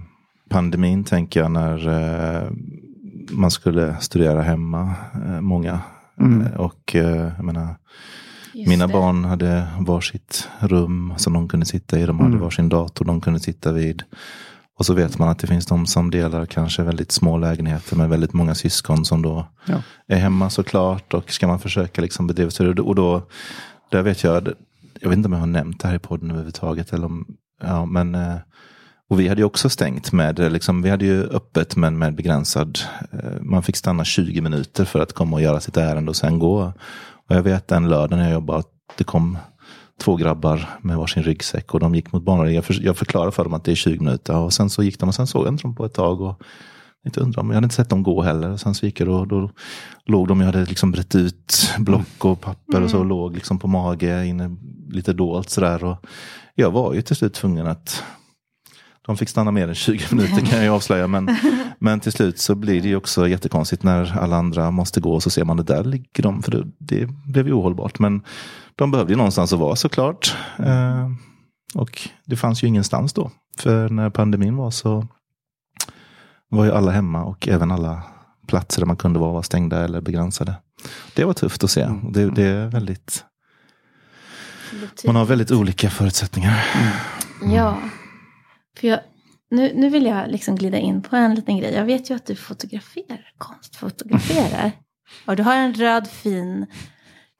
[0.49, 2.49] pandemin tänker jag när eh,
[3.29, 4.93] man skulle studera hemma.
[5.25, 5.79] Eh, många.
[6.19, 6.47] Mm.
[6.57, 7.75] Och jag menar,
[8.53, 8.93] Just mina det.
[8.93, 12.05] barn hade varsitt rum som de kunde sitta i.
[12.05, 12.41] De hade Mm.
[12.41, 14.03] varsin dator de kunde sitta vid.
[14.79, 18.09] Och så vet man att det finns de som delar kanske väldigt små lägenheter med
[18.09, 19.81] väldigt många syskon som då Ja.
[20.07, 21.13] är hemma såklart.
[21.13, 22.79] Och ska man försöka liksom bedriva studier.
[22.87, 23.27] Och då,
[23.91, 24.53] där vet jag,
[25.01, 26.93] jag vet inte om jag har nämnt det här i podden överhuvudtaget.
[26.93, 27.25] Eller om,
[27.61, 28.35] ja, men, eh,
[29.09, 32.15] och vi hade ju också stängt med, eh, liksom, vi hade ju öppet men med
[32.15, 32.79] begränsad.
[33.11, 36.39] Eh, man fick stanna 20 minuter för att komma och göra sitt ärende och sen
[36.39, 36.73] gå.
[37.27, 39.37] Och jag vet en lördag när jag jobbade att det kom
[40.01, 42.53] två grabbar med varsin ryggsäck och de gick mot banan.
[42.53, 44.99] Jag, för, jag förklarade för dem att det är 20 minuter och sen så gick
[44.99, 46.21] de och sen såg jag inte dem på ett tag.
[46.21, 46.41] Och,
[47.05, 48.57] inte undra om, jag hade inte sett dem gå heller.
[48.57, 49.49] Sen så gick jag då, då
[50.05, 53.59] låg de, jag hade liksom brett ut block och papper och så och låg liksom
[53.59, 54.55] på mage inne
[54.89, 55.83] lite dolt sådär.
[55.83, 55.97] Och
[56.55, 58.03] jag var ju till slut tvungen att
[59.05, 61.07] de fick stanna mer än 20 minuter kan jag ju avslöja.
[61.07, 61.29] Men,
[61.79, 65.23] men till slut så blir det ju också jättekonstigt när alla andra måste gå och
[65.23, 66.43] så ser man det där ligger de.
[66.43, 67.99] För det, det blev ju ohållbart.
[67.99, 68.21] Men
[68.75, 70.35] de behövde ju någonstans att vara såklart.
[70.59, 71.09] Eh,
[71.75, 73.31] och det fanns ju ingenstans då.
[73.57, 75.07] För när pandemin var så
[76.49, 78.03] var ju alla hemma och även alla
[78.47, 80.55] platser där man kunde vara var stängda eller begränsade.
[81.15, 81.85] Det var tufft att se.
[81.85, 83.25] Och Det, det är väldigt,
[85.05, 86.65] man har väldigt olika förutsättningar.
[87.41, 87.77] Ja.
[88.77, 88.99] För jag,
[89.51, 91.73] nu, nu vill jag liksom glida in på en liten grej.
[91.73, 94.71] Jag vet ju att du fotograferar, konstfotograferar.
[95.25, 96.65] Och du har en röd fin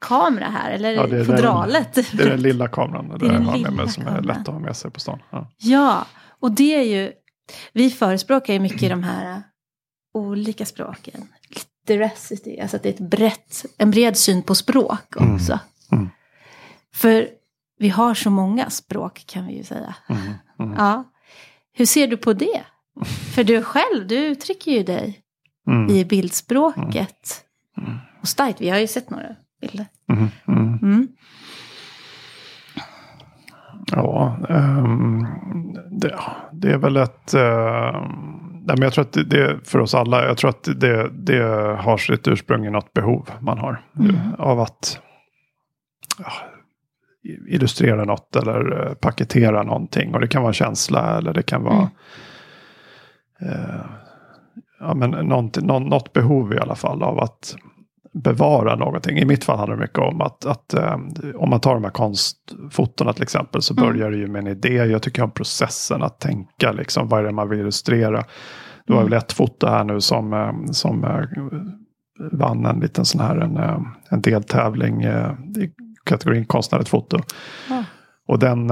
[0.00, 1.94] kamera här, eller Ja, det är fodralet.
[1.94, 4.22] Det är den lilla kameran det är den jag har med lilla mig som är
[4.22, 5.18] lätt att ha med sig på stan.
[5.30, 5.50] Ja.
[5.56, 6.06] Ja,
[6.40, 7.12] och det är ju,
[7.72, 9.42] vi förespråkar ju mycket de här
[10.14, 11.28] olika språken.
[11.86, 15.34] Diversity, alltså att det är ett brett, en bred syn på språk Mm.
[15.34, 15.58] också.
[15.92, 16.08] Mm.
[16.94, 17.28] För
[17.78, 19.94] vi har så många språk kan vi ju säga.
[20.08, 20.22] Mm.
[20.58, 20.74] Mm.
[20.78, 21.04] Ja.
[21.72, 22.62] Hur ser du på det?
[23.34, 25.22] För du själv, du uttrycker ju dig
[25.68, 25.90] Mm.
[25.90, 27.44] i bildspråket.
[27.78, 27.98] Mm.
[28.22, 29.86] Och starkt, vi har ju sett några bilder.
[33.92, 34.04] Mm.
[34.04, 34.16] Mm.
[34.16, 34.16] Mm.
[34.16, 35.26] Ja, ehm,
[35.90, 36.18] det,
[36.52, 37.34] det är väl ett...
[37.34, 41.08] ehm, nej, men jag tror att det, det för oss alla, jag tror att det,
[41.08, 41.42] det
[41.78, 43.82] har sitt ursprung i något behov man har.
[43.98, 44.16] Mm.
[44.38, 45.00] Av att
[46.18, 46.32] ja,
[47.48, 50.14] illustrera något eller eh, paketera någonting.
[50.14, 51.90] Och det kan vara en känsla eller det kan vara
[53.40, 53.80] eh,
[54.80, 57.56] ja, men något, något behov i alla fall av att
[58.24, 59.18] bevara någonting.
[59.18, 60.96] I mitt fall handlar det mycket om att, att eh,
[61.34, 63.84] om man tar de här konstfotona till exempel så Mm.
[63.86, 64.74] börjar det ju med en idé.
[64.74, 68.24] Jag tycker om processen att tänka liksom vad är det man vill illustrera.
[68.86, 69.10] Det var Mm.
[69.10, 71.20] väl ett foto här nu som, eh, som eh,
[72.32, 73.78] vann en liten sån här en, eh,
[74.10, 75.72] en deltävling eh, i
[76.04, 77.18] kategorin konstnärligt foto.
[77.68, 77.84] Ja.
[78.28, 78.70] Och den,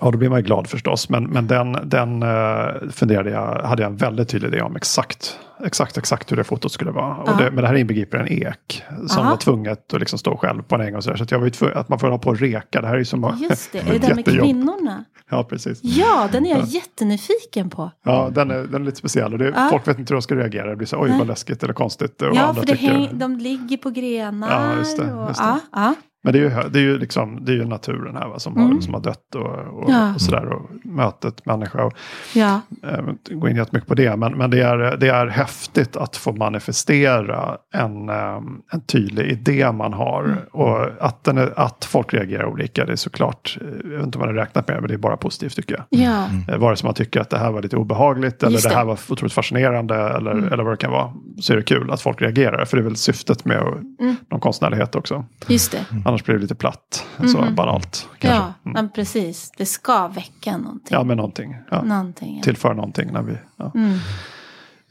[0.00, 1.08] ja då blir man ju glad förstås.
[1.08, 5.38] Men, men den, den eh, funderade jag, hade jag en väldigt tydlig idé om exakt,
[5.64, 7.14] exakt, exakt hur det fotot skulle vara.
[7.16, 7.36] Och Ja.
[7.44, 9.30] det, men det här inbegriper en ek som Aha.
[9.30, 11.16] var tvunget att liksom stå själv på en äng och så, där.
[11.16, 12.80] så att jag var ju tvungen, att man får hålla på och reka.
[12.80, 15.04] Det här är ju som Just det, är det där med kvinnorna?
[15.30, 15.80] Ja, precis.
[15.82, 17.90] Ja, den är jag jättenyfiken på.
[18.04, 19.32] Ja, den är, den är lite speciell.
[19.32, 19.68] Och det, Ja.
[19.70, 20.70] Folk vet inte hur de ska reagera.
[20.70, 21.18] Det blir så oj Nej.
[21.18, 22.22] vad läskigt eller konstigt.
[22.22, 24.68] Och Ja, för det tycker- häng, de ligger på grenar.
[24.70, 25.44] Ja, just det, och, just det.
[25.46, 25.94] Ja, ja.
[26.26, 28.56] Men det är ju, det är ju, liksom, det är ju naturen här va, som,
[28.56, 28.72] Mm.
[28.74, 29.42] har, som har dött och,
[29.82, 30.14] och, Ja.
[30.14, 30.46] och sådär.
[30.52, 31.84] Och mötet människa.
[31.84, 31.92] Och,
[32.34, 34.16] Ja, eh, gå in jättemycket på det.
[34.16, 38.40] Men, men det, är, det är häftigt att få manifestera en, eh,
[38.72, 40.24] en tydlig idé man har.
[40.24, 40.38] Mm.
[40.52, 44.18] Och att, den är, att folk reagerar olika, det är såklart, eh, jag vet inte
[44.18, 46.00] vad man har räknat med, men det är bara positivt tycker jag.
[46.00, 48.68] ja, Eh, Vare sig man tycker att det här var lite obehagligt eller det.
[48.68, 48.74] det.
[48.74, 50.52] här var otroligt fascinerande eller, Mm.
[50.52, 51.12] eller vad det kan vara.
[51.40, 52.64] Så är det kul att folk reagerar.
[52.64, 53.56] För det är väl syftet med
[54.00, 54.16] Mm.
[54.30, 55.24] någon konstnärlighet också.
[55.48, 55.78] just det.
[56.16, 57.06] Annars blir det lite platt.
[57.32, 57.54] Så Mhm.
[57.54, 58.08] banalt.
[58.18, 58.36] Kanske.
[58.36, 59.50] Ja, men precis.
[59.56, 60.88] Det ska väcka någonting.
[60.90, 61.56] Ja, men någonting.
[61.70, 61.82] Ja.
[61.82, 62.36] Någonting.
[62.36, 62.42] Ja.
[62.42, 63.12] Tillföra någonting.
[63.12, 63.72] När vi, ja.
[63.74, 63.92] Mm.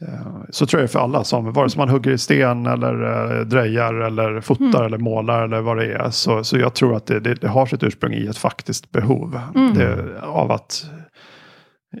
[0.00, 3.02] Eh, Så tror jag för alla, som, vare sig man hugger i sten eller
[3.38, 4.82] eh, drejar eller fotar Mm.
[4.86, 6.10] eller målar eller vad det är.
[6.10, 9.40] Så, så jag tror att det, det, det har sitt ursprung i ett faktiskt behov.
[9.54, 9.74] Mm.
[9.74, 10.84] Det, av att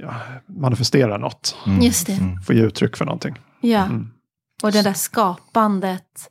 [0.02, 0.14] ja,
[0.46, 1.56] manifestera något.
[1.66, 1.80] Mm.
[1.80, 2.12] Just det.
[2.12, 2.40] Mm.
[2.40, 3.34] Få ge uttryck för någonting.
[3.60, 3.84] Ja.
[3.84, 4.10] Mm.
[4.62, 6.30] Och det där skapandet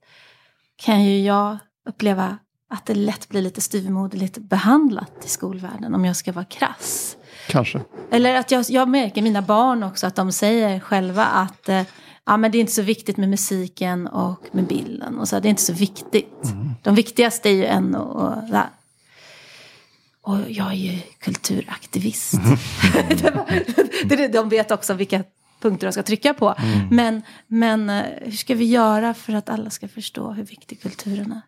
[0.85, 1.57] kan ju jag
[1.89, 2.37] uppleva
[2.69, 7.17] att det lätt blir lite styvmoderligt behandlat i skolvärlden om jag ska vara krass.
[7.47, 7.81] Kanske.
[8.11, 11.81] Eller att jag, jag märker mina barn också att de säger själva att eh,
[12.25, 15.19] ja, men det är inte så viktigt med musiken och med bilden.
[15.19, 16.41] Och så, det är inte så viktigt.
[16.83, 18.69] De viktigaste är ju ändå och, där.
[20.21, 22.33] och jag är ju kulturaktivist.
[24.05, 25.23] Det- de vet också vilka
[25.61, 26.55] punkter de ska trycka på.
[26.91, 31.31] Men, men eh, hur ska vi göra för att alla ska förstå hur viktig kulturen
[31.31, 31.41] är?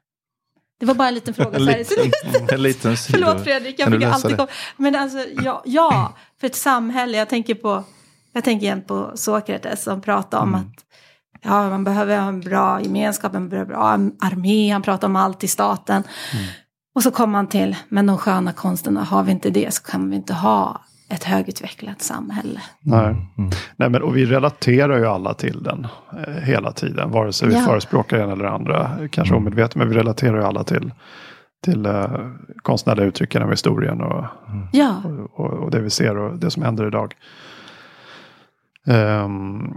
[0.80, 1.60] Det var bara en liten fråga.
[1.60, 1.86] Så här.
[2.54, 3.18] en liten sido.
[3.18, 4.50] Förlåt Fredrik, jag fick alltid komma.
[4.78, 7.18] Men alltså, ja, ja, för ett samhälle.
[7.18, 7.84] Jag tänker på,
[8.34, 10.86] jag tänker igen på Sokrates som pratade om att
[11.42, 13.78] ja, man behöver en bra gemenskap, en bra,
[14.20, 14.70] armé.
[14.70, 16.04] Han pratar om allt i staten.
[16.96, 20.10] Och så kom man till, men de sköna konsterna, har vi inte det så kan
[20.10, 22.62] vi inte ha ett högutvecklat samhälle.
[22.82, 23.06] Nej.
[23.38, 23.52] Mm.
[23.76, 25.88] Nej, men, och vi relaterar ju alla till den
[26.28, 27.12] eh, hela tiden.
[27.12, 27.60] Vare sig vi Ja.
[27.62, 28.92] förespråkar en eller andra.
[29.12, 29.44] Kanske Mm.
[29.44, 30.92] omedvetet, men vi relaterar ju alla till,
[31.64, 32.08] till eh,
[32.62, 34.02] konstnärliga uttryck genom historien.
[34.02, 34.26] Och,
[34.72, 35.02] Ja,
[35.34, 37.16] och, och det vi ser och det som händer idag.
[38.88, 39.74] Ehm,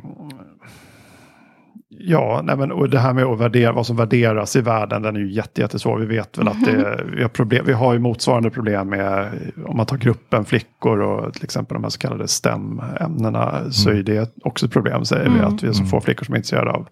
[1.99, 5.17] ja, nej men, och det här med att värdera, vad som värderas i världen, den
[5.17, 5.99] är ju jätte, jättesvår.
[5.99, 9.31] Vi vet väl att det, vi, har problem, vi har ju motsvarande problem med,
[9.67, 14.03] om man tar gruppen flickor och till exempel de här så kallade STEM-ämnena, så är
[14.03, 15.55] det också ett problem, säger vi, Mm.
[15.55, 16.89] att vi är så få flickor som är intresserade av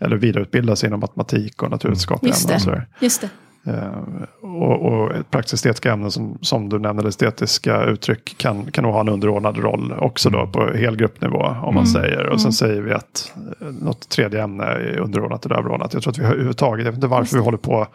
[0.00, 2.68] eller vidareutbilda sig inom matematik och naturvetenskapliga just ämnen.
[2.68, 3.04] och det.
[3.04, 3.28] Just det.
[3.64, 3.92] Eh,
[4.40, 9.00] och, och ett praktisk-estetiska ämnen som, som du nämnde, estetiska uttryck, kan, kan nog ha
[9.00, 11.56] en underordnad roll också då på hel gruppnivå.
[11.62, 12.26] Om man säger.
[12.26, 15.94] Och sen säger vi att eh, något tredje ämne är underordnat eller överordnat.
[15.94, 17.86] Jag tror att vi har överhuvudtaget, jag vet inte varför vi håller på,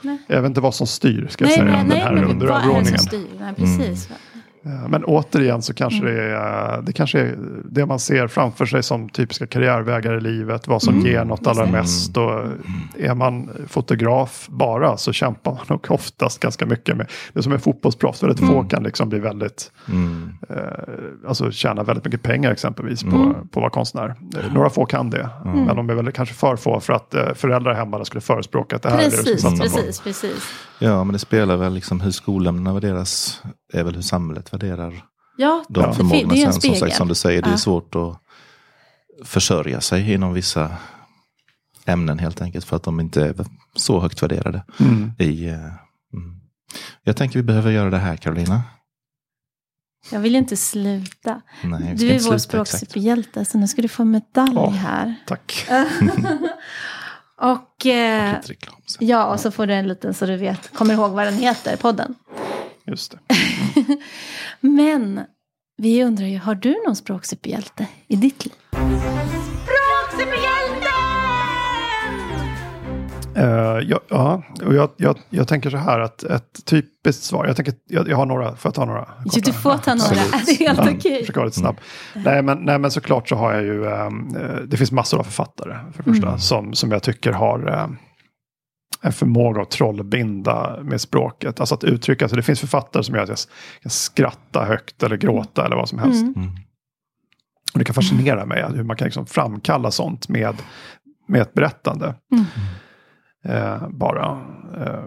[0.00, 0.18] Nej.
[0.26, 2.22] jag vet inte vad som styr, ska jag Nej, säga, nej, den nej, här men
[2.22, 2.98] vad är det underordningen.
[2.98, 3.26] som styr?
[3.40, 4.10] Nej, precis.
[4.10, 4.16] Eh,
[4.88, 9.08] Men återigen så kanske det är det kanske är det man ser framför sig som
[9.08, 10.68] typiska karriärvägar i livet.
[10.68, 12.16] Vad som ger något allra mest.
[12.16, 12.40] Och
[12.98, 17.06] är man fotograf bara så kämpar man nog oftast ganska mycket med.
[17.32, 18.22] Det är som en fotbollsproffs.
[18.22, 20.32] Väldigt få kan liksom bli väldigt, Mm.
[20.48, 24.14] eh, alltså tjäna väldigt mycket pengar exempelvis på, på att vara konstnär.
[24.36, 25.28] Eh, Några få kan det.
[25.44, 28.82] Men de är väl kanske för få för att eh, föräldrar hemma skulle förespråka att
[28.82, 29.70] det här är det du Precis, ska satsa på.
[29.76, 30.52] precis, precis.
[30.78, 33.42] Ja, men det spelar väl liksom hur skolämnena värderas.
[33.74, 35.04] Är väl hur samhället värderar
[35.36, 36.60] Ja, de det, det förmågorna är ju en sen.
[36.62, 37.58] Som sagt, som du säger, det är Ja.
[37.58, 38.18] svårt att
[39.24, 40.70] försörja sig inom vissa
[41.86, 42.64] ämnen helt enkelt.
[42.64, 43.34] För att de inte är
[43.76, 44.64] så högt värderade.
[44.80, 45.12] Mm.
[45.18, 45.74] I, eh, mm.
[47.02, 48.62] Jag tänker vi behöver göra det här Carolina.
[50.10, 51.40] Jag vill ju inte sluta.
[51.62, 54.68] Nej, Du är vår språksuperhjälte så nu ska du få medalj Ja.
[54.68, 55.14] här.
[55.26, 55.66] Tack.
[57.40, 58.56] Och eh, sen.
[58.98, 61.76] ja, och så får du en liten så du vet, kommer ihåg vad den heter,
[61.76, 62.14] podden.
[62.86, 63.18] Just det.
[64.60, 65.20] Men
[65.76, 68.54] vi undrar ju, har du någon språksuperhjälte i ditt liv?
[73.36, 77.46] Eh, ja, ja, och jag, jag, jag tänker så här att ett typiskt svar.
[77.46, 79.08] Jag, tänker, jag, jag har några, får jag ta några?
[79.24, 80.46] Jo, du får ta några, absolut.
[80.46, 81.18] det är helt Ja, okej.
[81.20, 81.76] försöker vara lite snabb.
[82.14, 84.10] Nej, men, nej, men såklart så har jag ju, eh,
[84.66, 87.96] det finns massor av författare för det första, som, som jag tycker har ehm,
[89.04, 91.60] en förmåga att trollbinda med språket.
[91.60, 92.36] Alltså att uttrycka sig.
[92.36, 93.38] Det finns författare som gör att jag
[93.82, 96.22] kan skratta högt eller gråta eller vad som helst.
[96.22, 96.34] Mm.
[96.36, 96.50] Mm.
[97.72, 100.54] Och det kan fascinera mig hur man kan liksom framkalla sånt med,
[101.28, 102.14] med ett berättande.
[102.32, 102.44] Mm.
[103.44, 104.40] Eh, bara.
[104.76, 105.04] Eh,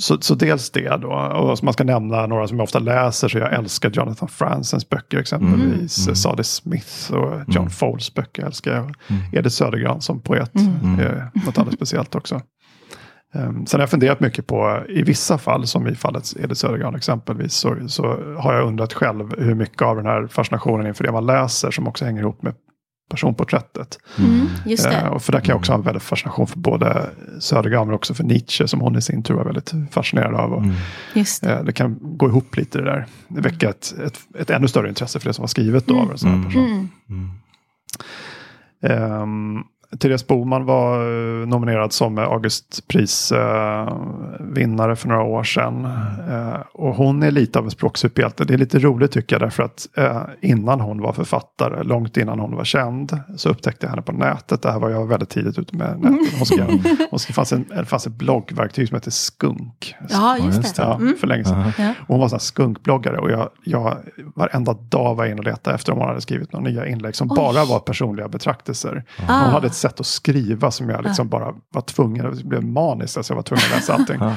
[0.00, 1.12] så, så dels det då.
[1.12, 3.28] Och som man ska nämna några som jag ofta läser.
[3.28, 5.98] Så jag älskar Jonathan Franzens böcker exempelvis.
[5.98, 6.08] Mm.
[6.08, 6.16] Mm.
[6.16, 7.70] Sadie Smith och John Mm.
[7.70, 8.84] Fowles böcker älskar jag.
[8.84, 9.22] Mm.
[9.32, 10.54] Edith Södergran som poet.
[10.54, 11.00] Mm.
[11.00, 12.40] är något alldeles speciellt också.
[13.34, 16.94] Um, sen har jag funderat mycket på, i vissa fall, som i fallet Edith Södergran
[16.94, 21.12] exempelvis, så, så har jag undrat själv hur mycket av den här fascinationen inför det
[21.12, 22.54] man läser som också hänger ihop med
[23.10, 23.98] personporträttet.
[24.18, 25.08] Mm, just det.
[25.08, 27.10] och för där kan jag också ha en väldigt fascination för både
[27.40, 30.52] Södergran men också för Nietzsche som hon i sin tur var väldigt fascinerad av.
[30.52, 30.74] Och, Mm.
[31.14, 31.52] Just det.
[31.52, 33.06] eh, det kan gå ihop lite det där.
[33.28, 36.10] Det väcker ett, ett, ett ännu större intresse för det som var skrivet då av
[36.10, 36.46] en sån här Mm.
[36.48, 36.88] person.
[37.08, 37.30] Mm.
[38.82, 39.22] Mm.
[39.22, 39.64] Um,
[39.98, 45.84] Therese Boman var eh, nominerad som Augustprisvinnare uh, vinnare för några år sedan.
[46.30, 48.44] Eh, och hon är lite av en språksuperhjälte.
[48.44, 52.38] Det är lite roligt tycker jag därför att eh, innan hon var författare, långt innan
[52.40, 54.62] hon var känd, så upptäckte jag henne på nätet.
[54.62, 56.38] Det här var jag väldigt tidigt ute med nätet.
[56.38, 56.68] Hon skrev,
[57.10, 59.94] hon skrev, fanns en, det fanns ett bloggverktyg som heter Skunk.
[60.08, 60.82] Ja, just det.
[60.82, 61.14] Ja, Mm.
[61.20, 61.72] för länge sedan.
[61.78, 61.88] Ja.
[62.00, 63.96] Och hon var sån skunkbloggare och jag, jag
[64.34, 67.16] varenda dag var jag inne och letade efter om hon hade skrivit några nya inlägg
[67.16, 67.36] som Oj.
[67.36, 69.04] bara var personliga betraktelser.
[69.28, 69.44] Ah.
[69.44, 73.16] Hon hade ett sätt att skriva som jag liksom bara var tvungen, det blev maniskt,
[73.16, 74.16] alltså jag var tvungen att läsa allting.
[74.20, 74.36] Ja.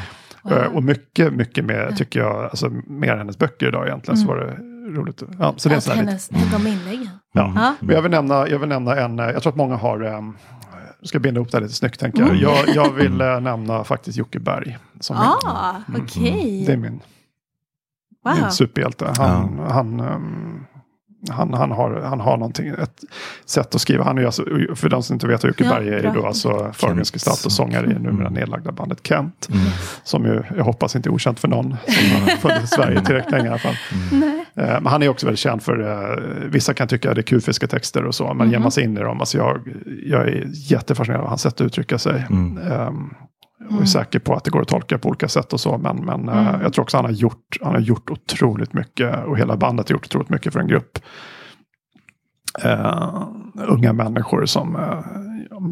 [0.55, 4.27] Eh, Och mycket, mycket mer tycker jag, alltså mer än hennes böcker idag egentligen, så
[4.27, 4.57] var det
[4.99, 5.23] roligt.
[5.39, 7.09] Ja, så det är en hennes, de inläggen.
[7.33, 7.53] Ja.
[7.55, 7.75] Ja.
[7.79, 10.37] Men jag vill nämna, jag vill nämna en, eh, jag tror att många har, um,
[10.99, 12.29] jag ska binda ihop det här lite snyggt tänker jag.
[12.29, 12.41] Mm.
[12.41, 14.77] Jag, jag vill eh, nämna faktiskt Jocke Berg.
[14.99, 16.63] Som Ah, min, okej.
[16.67, 17.01] det är min,
[18.25, 18.33] Wow.
[18.41, 19.13] min superhjälte.
[19.17, 20.65] Han, han, ehm,
[21.29, 23.03] han, han, har, han har någonting, ett
[23.45, 24.03] sätt att skriva.
[24.03, 24.45] Han är alltså,
[24.75, 27.85] för de som inte vet Jocke Ja, Berg är, ju då alltså förgrundsgestalt och sångare
[27.85, 29.49] i numera nedlagda bandet Kent.
[29.51, 29.65] Mm.
[30.03, 33.31] Som ju, jag hoppas inte är okänt för någon som har funnits i Sverige tillräckligt
[33.31, 33.75] länge i alla fall.
[34.11, 34.45] Nej.
[34.55, 37.67] Eh, Men han är också väldigt känd för, eh, vissa kan tycka det är kufiska
[37.67, 39.61] texter och så, men ger man sig in i dem, alltså jag,
[40.05, 42.25] jag är jättefascinerad av hans sätt att uttrycka sig.
[42.29, 42.59] Mm.
[43.69, 46.05] Och är säker på att det går att tolka på olika sätt och så, men,
[46.05, 46.61] men eh, Mm.
[46.61, 49.93] jag tror också han har, gjort, han har gjort otroligt mycket, och hela bandet har
[49.93, 50.99] gjort otroligt mycket för en grupp
[52.63, 53.27] eh,
[53.67, 54.99] unga människor som, eh,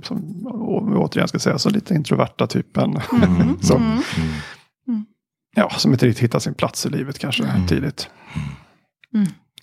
[0.03, 0.47] som
[0.95, 2.97] återigen ska säga, så lite introverta typen.
[3.13, 3.57] Mm.
[3.61, 3.81] som,
[4.87, 5.05] Mm.
[5.55, 7.67] ja, som inte riktigt hittar sin plats i livet kanske Mm.
[7.67, 8.09] tidigt.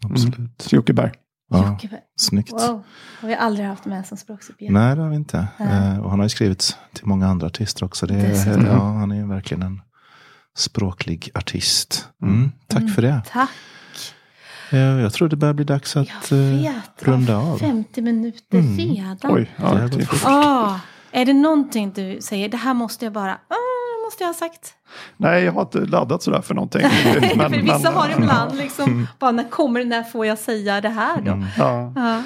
[0.04, 0.72] Absolut.
[0.72, 1.12] Jocke Berg.
[1.50, 1.78] Ja,
[2.20, 2.52] snyggt.
[2.52, 2.82] Wow.
[3.20, 4.72] Har vi aldrig haft med som språksubjekt.
[4.72, 5.46] Nej, det har vi inte.
[5.58, 8.06] Eh, och han har ju skrivit till många andra artister också.
[8.06, 8.66] Det är, Dessutom.
[8.66, 9.80] ja, han är ju verkligen en
[10.56, 12.08] språklig artist.
[12.22, 13.22] Mm, tack för det.
[13.32, 13.50] Tack.
[14.70, 17.02] Eh, jag tror det börjar bli dags att eh, vet.
[17.02, 17.58] runda av.
[17.58, 18.76] 50 minuter Mm.
[18.78, 19.34] redan.
[19.34, 20.20] Oj, ja, Det det är fort.
[20.30, 20.80] Ah,
[21.10, 23.69] är det någonting du säger, det här måste jag bara, ah,
[24.10, 24.74] måste jag ha sagt.
[25.16, 26.82] Nej, jag har inte laddat sådär för någonting.
[27.36, 30.38] Men, För vissa men, har eh, ibland liksom, bara när kommer det, när får jag
[30.38, 31.32] säga det här då?
[31.32, 31.46] Mm.
[31.58, 31.92] Ja.
[31.96, 32.22] Ja.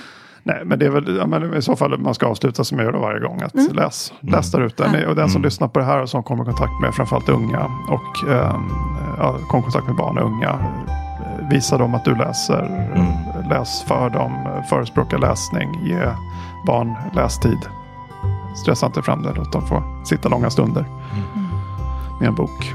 [0.46, 2.84] Nej, men det är väl ja, men i så fall man ska avsluta som jag
[2.84, 3.42] gör varje gång.
[3.42, 3.72] Att Mm.
[3.72, 4.90] läs, läs där ute.
[4.92, 5.44] Ni- Och den som Mm.
[5.46, 8.30] lyssnar på det här och som kommer i kontakt med framförallt unga och
[9.18, 10.48] ja, kommer i kontakt med barn och unga.
[10.50, 12.90] eh, Visa dem att du läser.
[12.94, 13.48] Mm.
[13.50, 14.32] Läs för dem.
[14.46, 15.80] eh, Förespråka läsning.
[15.84, 16.08] Ge
[16.66, 17.58] barn lästid.
[18.62, 19.32] Stressa inte fram det.
[19.36, 20.84] Låt dem få sitta långa stunder
[22.24, 22.72] med en bok.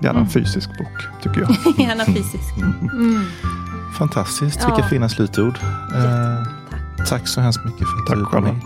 [0.00, 0.28] Gärna en Mm.
[0.30, 1.78] fysisk bok, tycker jag.
[1.88, 2.56] Gärna fysiskt.
[2.92, 3.24] Mm.
[3.98, 4.74] Fantastiskt, Ja.
[4.74, 5.58] vilka fina slutord.
[5.94, 6.44] Eh,
[6.96, 7.08] Tack.
[7.08, 8.64] tack så hemskt mycket för att Tack du kom hit.